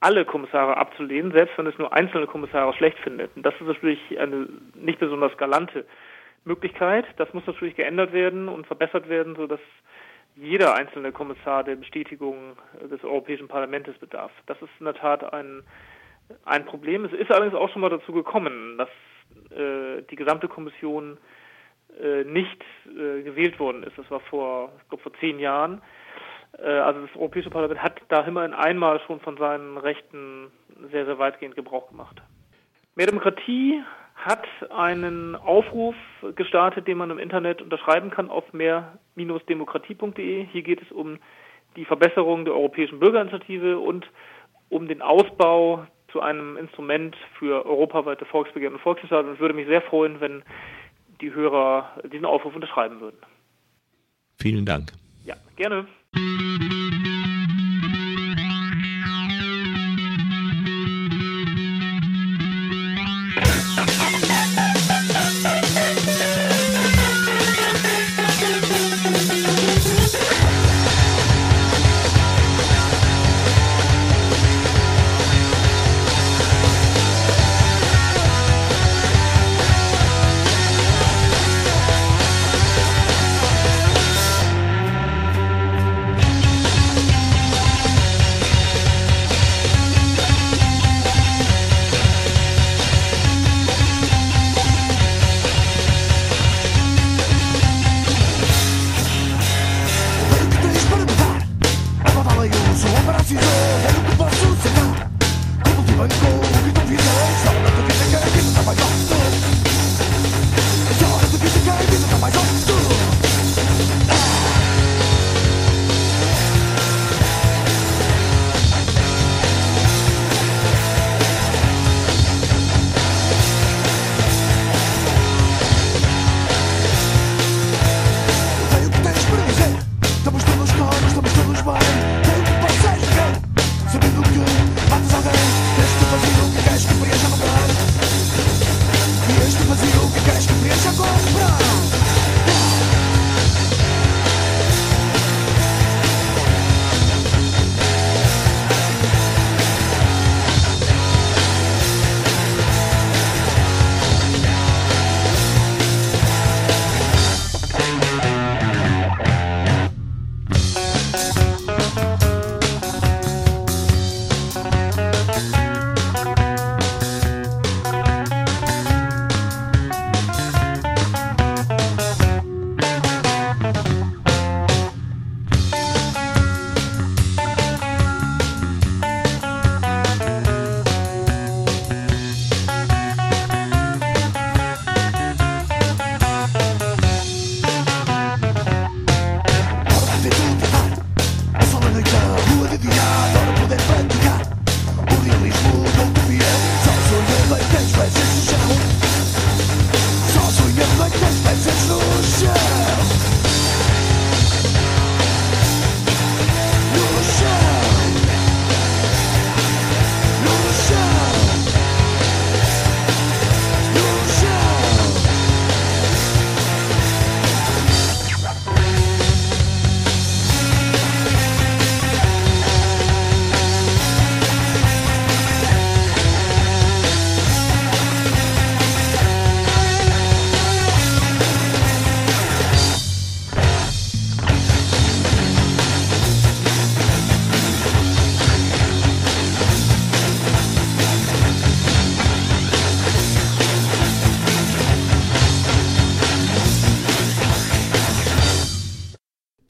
[0.00, 3.34] alle Kommissare abzulehnen, selbst wenn es nur einzelne Kommissare schlecht findet.
[3.36, 5.84] Und das ist natürlich eine nicht besonders galante
[6.44, 7.04] Möglichkeit.
[7.18, 9.60] Das muss natürlich geändert werden und verbessert werden, sodass
[10.36, 12.56] jeder einzelne Kommissar der Bestätigung
[12.90, 14.32] des Europäischen Parlaments bedarf.
[14.46, 15.62] Das ist in der Tat ein,
[16.44, 17.04] ein Problem.
[17.04, 18.88] Es ist allerdings auch schon mal dazu gekommen, dass
[19.50, 21.18] äh, die gesamte Kommission
[22.00, 23.96] äh, nicht äh, gewählt worden ist.
[23.96, 25.82] Das war vor, ich glaube, vor zehn Jahren.
[26.58, 30.50] Äh, also das Europäische Parlament hat da immerhin einmal schon von seinen Rechten
[30.90, 32.20] sehr, sehr weitgehend Gebrauch gemacht.
[32.94, 33.82] Mehr Demokratie
[34.14, 35.94] hat einen Aufruf
[36.34, 40.46] gestartet, den man im Internet unterschreiben kann auf mehr-demokratie.de.
[40.46, 41.18] Hier geht es um
[41.76, 44.06] die Verbesserung der Europäischen Bürgerinitiative und
[44.68, 49.32] um den Ausbau zu einem Instrument für europaweite Volksbegehren und Volksentscheidungen.
[49.32, 50.42] Und würde mich sehr freuen, wenn
[51.20, 53.18] die Hörer diesen Aufruf unterschreiben würden.
[54.38, 54.92] Vielen Dank.
[55.26, 55.86] Ja, gerne.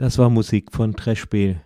[0.06, 1.60] Das war Musik von Trashbel.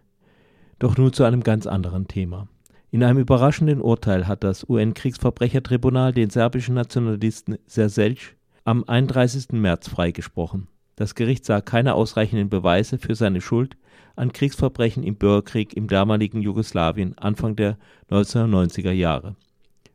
[0.78, 2.49] Doch nun zu einem ganz anderen Thema.
[2.91, 9.49] In einem überraschenden Urteil hat das UN-Kriegsverbrechertribunal den serbischen Nationalisten Serselj am 31.
[9.53, 10.68] März freigesprochen.
[10.97, 13.76] Das Gericht sah keine ausreichenden Beweise für seine Schuld
[14.16, 17.76] an Kriegsverbrechen im Bürgerkrieg im damaligen Jugoslawien Anfang der
[18.11, 19.36] 1990er Jahre.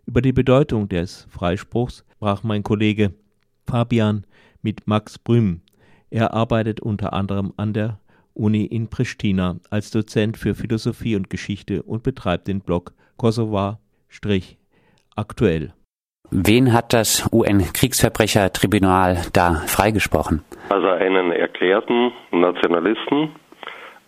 [0.06, 3.16] Über die Bedeutung des Freispruchs sprach mein Kollege
[3.66, 4.28] Fabian
[4.62, 5.62] mit Max Brüm.
[6.12, 7.98] Er arbeitet unter anderem an der
[8.36, 15.74] Uni in Pristina als Dozent für Philosophie und Geschichte und betreibt den Blog Kosovar-aktuell.
[16.32, 20.44] Wen hat das UN-Kriegsverbrechertribunal da freigesprochen?
[20.70, 23.30] Also einen erklärten Nationalisten,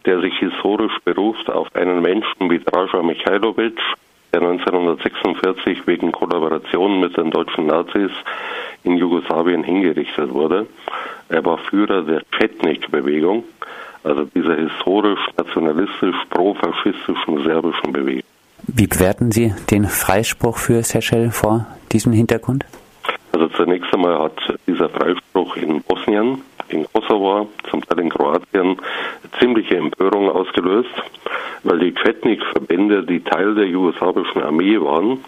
[0.06, 3.78] der sich historisch beruft auf einen Menschen wie Draža Mihailovic,
[4.34, 8.12] der 1946 wegen Kollaboration mit den deutschen Nazis
[8.84, 10.68] in Jugoslawien hingerichtet wurde.
[11.30, 13.46] Er war Führer der Chetnik-Bewegung
[14.08, 18.24] also dieser historisch-nationalistisch pro-faschistischen serbischen Bewegung.
[18.64, 22.66] Wie bewerten Sie den Freispruch für Seychelles vor diesem Hintergrund?
[23.32, 28.78] Also zunächst einmal hat dieser Freispruch in Bosnien, in Kosovo, zum Teil in Kroatien
[29.40, 30.90] ziemliche Empörung ausgelöst,
[31.64, 35.20] weil die Chetnik-Verbände, die Teil der jugoslawischen Armee waren,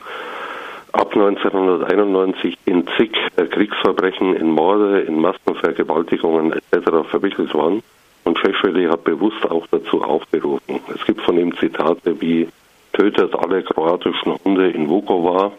[0.91, 7.07] ab 1991 in zig Kriegsverbrechen, in Morde, in Massenvergewaltigungen etc.
[7.09, 7.83] verwickelt waren.
[8.29, 10.79] Und Sheshweli hat bewusst auch dazu aufgerufen.
[10.93, 12.47] Es gibt von ihm Zitate wie
[12.93, 15.51] tötet alle kroatischen Hunde in Vukovar.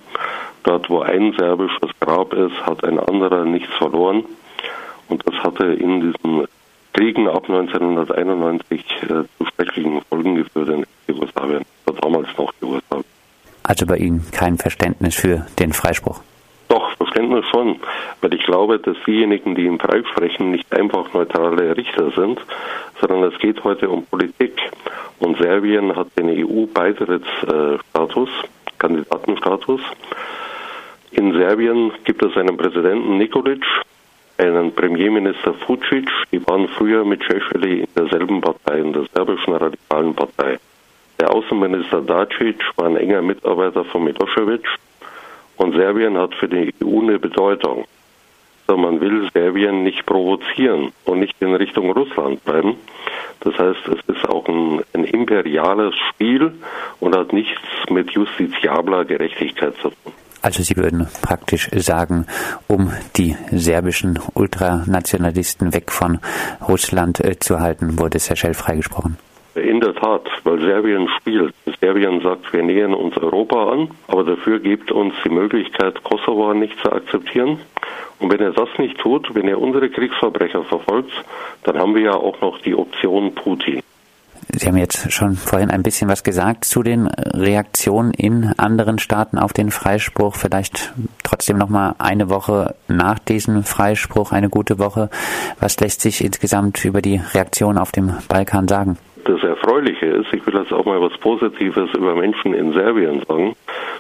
[0.62, 4.24] Dort, wo ein serbisches Grab ist, hat ein anderer nichts verloren.
[5.08, 6.46] Und das hatte in diesen
[6.92, 13.04] Kriegen ab 1991 äh, zu schrecklichen Folgen geführt in Jugoslawien, war damals noch Jugoslawien.
[13.64, 16.20] Also bei Ihnen kein Verständnis für den Freispruch?
[17.20, 17.76] Verständnis schon,
[18.20, 22.40] weil ich glaube, dass diejenigen, die im freisprechen, nicht einfach neutrale Richter sind,
[23.00, 24.58] sondern es geht heute um Politik.
[25.18, 28.30] Und Serbien hat den EU-Beitrittsstatus,
[28.78, 29.82] Kandidatenstatus.
[31.12, 33.64] In Serbien gibt es einen Präsidenten Nikolic,
[34.38, 40.14] einen Premierminister Vucic, die waren früher mit Šešelj in derselben Partei, in der serbischen radikalen
[40.14, 40.58] Partei.
[41.18, 44.66] Der Außenminister Dacic war ein enger Mitarbeiter von Milosevic
[45.60, 47.84] und Serbien hat für die EU eine Bedeutung.
[48.66, 52.76] Also man will Serbien nicht provozieren und nicht in Richtung Russland treiben.
[53.40, 56.52] Das heißt, es ist auch ein, ein imperiales Spiel
[57.00, 60.12] und hat nichts mit justiziabler Gerechtigkeit zu tun.
[60.40, 62.26] Also Sie würden praktisch sagen,
[62.66, 66.20] um die serbischen Ultranationalisten weg von
[66.66, 69.18] Russland äh, zu halten, wurde Seychelles freigesprochen.
[69.60, 71.54] In der Tat, weil Serbien spielt.
[71.80, 76.78] Serbien sagt, wir nähern uns Europa an, aber dafür gibt uns die Möglichkeit, Kosovo nicht
[76.82, 77.58] zu akzeptieren.
[78.18, 81.12] Und wenn er das nicht tut, wenn er unsere Kriegsverbrecher verfolgt,
[81.64, 83.80] dann haben wir ja auch noch die Option Putin.
[84.52, 89.38] Sie haben jetzt schon vorhin ein bisschen was gesagt zu den Reaktionen in anderen Staaten
[89.38, 90.34] auf den Freispruch.
[90.34, 90.92] Vielleicht
[91.22, 95.08] trotzdem noch mal eine Woche nach diesem Freispruch, eine gute Woche.
[95.60, 98.98] Was lässt sich insgesamt über die Reaktion auf dem Balkan sagen?
[99.30, 103.54] Das Erfreuliche ist, ich will jetzt auch mal was Positives über Menschen in Serbien sagen.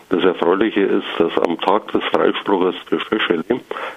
[0.08, 3.44] Das Erfreuliche ist, dass am Tag des Freispruches für Šešelj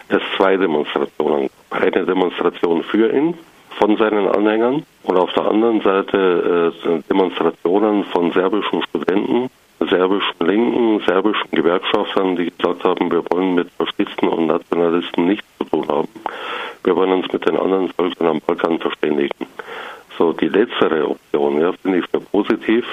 [0.09, 1.81] es zwei Demonstrationen gab.
[1.81, 3.33] Eine Demonstration für ihn
[3.79, 9.49] von seinen Anhängern und auf der anderen Seite äh, Demonstrationen von serbischen Studenten,
[9.89, 15.63] serbischen Linken, serbischen Gewerkschaftern, die gesagt haben, wir wollen mit Faschisten und Nationalisten nichts zu
[15.63, 16.09] tun haben.
[16.83, 19.47] Wir wollen uns mit den anderen Völkern am Balkan verständigen.
[20.17, 22.85] So, die letztere Option, ja, finde ich für positiv.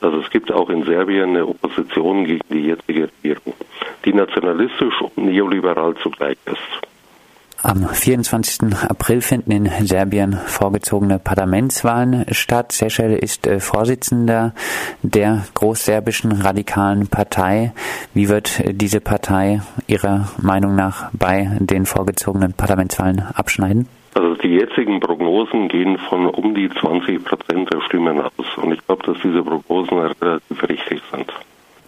[0.00, 3.54] Also es gibt auch in Serbien eine Opposition gegen die jetzige Regierung,
[4.04, 6.88] die nationalistisch und neoliberal zugleich ist.
[7.64, 8.74] Am 24.
[8.88, 12.72] April finden in Serbien vorgezogene Parlamentswahlen statt.
[12.72, 14.52] Seychelles ist äh, Vorsitzender
[15.02, 17.72] der großserbischen radikalen Partei.
[18.14, 23.86] Wie wird äh, diese Partei Ihrer Meinung nach bei den vorgezogenen Parlamentswahlen abschneiden?
[24.14, 28.56] Also die jetzigen Prognosen gehen von um die 20 Prozent der Stimmen aus.
[28.56, 31.32] Und ich glaube, dass diese Prognosen relativ richtig sind.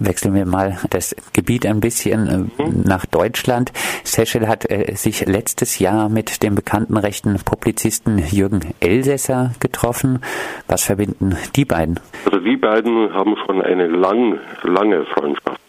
[0.00, 3.72] Wechseln wir mal das Gebiet ein bisschen äh, nach Deutschland.
[4.02, 10.20] Seychelles hat äh, sich letztes Jahr mit dem bekannten rechten Publizisten Jürgen Elsässer getroffen.
[10.66, 12.00] Was verbinden die beiden?
[12.24, 15.60] Also die beiden haben schon eine lang, lange Freundschaft.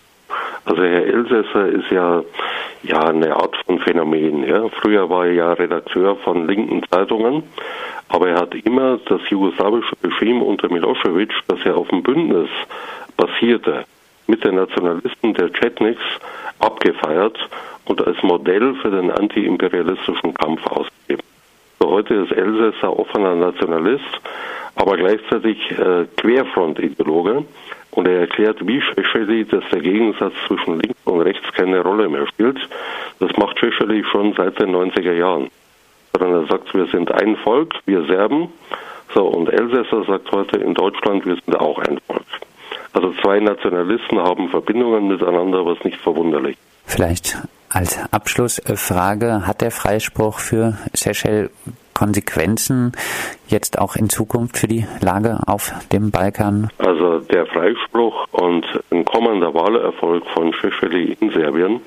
[0.65, 2.23] Also Herr Elsässer ist ja
[2.88, 4.47] ja eine Art von Phänomen.
[4.47, 4.69] Ja.
[4.69, 7.43] Früher war er ja Redakteur von linken Zeitungen,
[8.09, 12.49] aber er hat immer das jugoslawische Regime unter Milosevic, das ja auf dem Bündnis
[13.17, 13.86] basierte,
[14.27, 16.03] mit den Nationalisten der Chetniks
[16.59, 17.38] abgefeiert
[17.86, 21.23] und als Modell für den antiimperialistischen Kampf ausgegeben.
[21.79, 24.03] So, heute ist Elsässer offener Nationalist,
[24.75, 27.45] aber gleichzeitig äh, Querfront-Ideologe
[27.95, 32.27] und er erklärt, wie Szechely, dass der Gegensatz zwischen links und rechts keine Rolle mehr
[32.27, 32.57] spielt.
[33.19, 35.49] Das macht Szechely schon seit den 90er Jahren.
[36.11, 38.49] Sondern er sagt, wir sind ein Volk, wir Serben.
[39.13, 42.23] So, und Elsässer sagt heute in Deutschland, wir sind auch ein Volk.
[42.93, 46.57] Also zwei Nationalisten haben Verbindungen miteinander, was nicht verwunderlich.
[46.85, 47.37] Vielleicht
[47.69, 51.49] als Abschlussfrage, hat der Freispruch für Seychelles
[51.95, 52.91] Konsequenzen
[53.47, 56.69] jetzt auch in Zukunft für die Lage auf dem Balkan?
[56.77, 61.81] Also der Freispruch und ein kommender Wahlerfolg von Šešelj in Serbien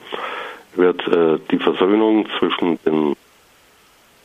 [0.75, 3.15] wird äh, die Versöhnung zwischen den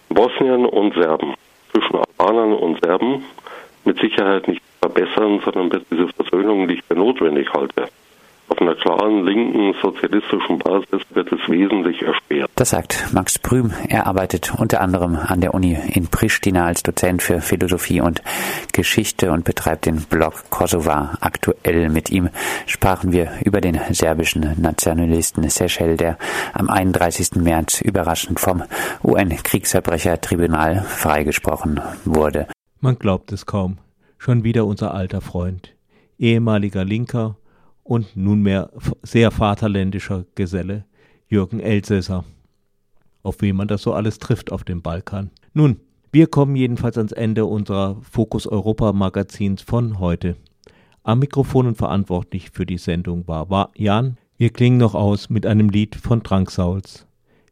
[0.10, 1.36] Bosnien und Serben,
[1.72, 3.24] zwischen Albanern und Serben
[3.86, 7.90] mit Sicherheit nicht verbessern, sondern wird diese Versöhnung nicht für notwendig halte.
[8.54, 12.52] Auf einer klaren linken sozialistischen Basis wird es wesentlich erschwert.
[12.54, 13.74] Das sagt Max Prüm.
[13.90, 18.22] Er arbeitet unter anderem an der Uni in Pristina als Dozent für Philosophie und
[18.72, 21.90] Geschichte und betreibt den Blog Kosovar aktuell.
[21.90, 22.30] Mit ihm
[22.68, 26.20] sprachen wir über den serbischen Nationalisten Seychelles, der
[26.54, 27.38] am 31.
[27.38, 28.62] März überraschend vom
[29.04, 32.46] UN-Kriegsverbrechertribunal freigesprochen wurde.
[32.82, 33.80] Man glaubt es kaum.
[34.20, 35.74] Schon wieder unser alter Freund,
[36.20, 37.38] ehemaliger Linker
[37.84, 38.72] und nunmehr
[39.04, 40.86] sehr vaterländischer Geselle
[41.28, 42.26] Jürgen Elsässer.
[43.24, 45.32] Auf wen man das so alles trifft auf dem Balkan.
[45.54, 45.78] Nun,
[46.12, 50.36] wir kommen jedenfalls ans Ende unserer Fokus Europa Magazins von heute.
[51.04, 54.18] Am Mikrofon und verantwortlich für die Sendung war, Jan.
[54.38, 57.08] Wir klingen noch aus mit einem Lied von Drangsauls.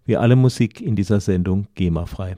[0.06, 2.38] Wie alle Musik in dieser Sendung GEMA-frei.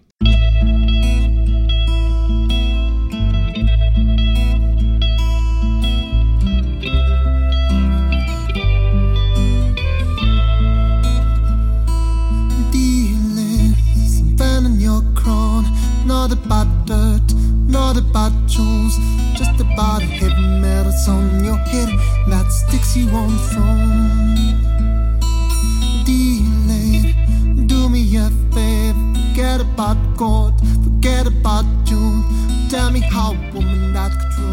[16.24, 17.34] Not about dirt,
[17.68, 18.98] not about jewels,
[19.36, 21.90] just about a heavy metal on your head
[22.30, 25.20] that sticks you on from.
[26.06, 30.54] Delayed, do me a favor, forget about God,
[30.86, 32.24] forget about June.
[32.70, 34.53] Tell me how a woman that control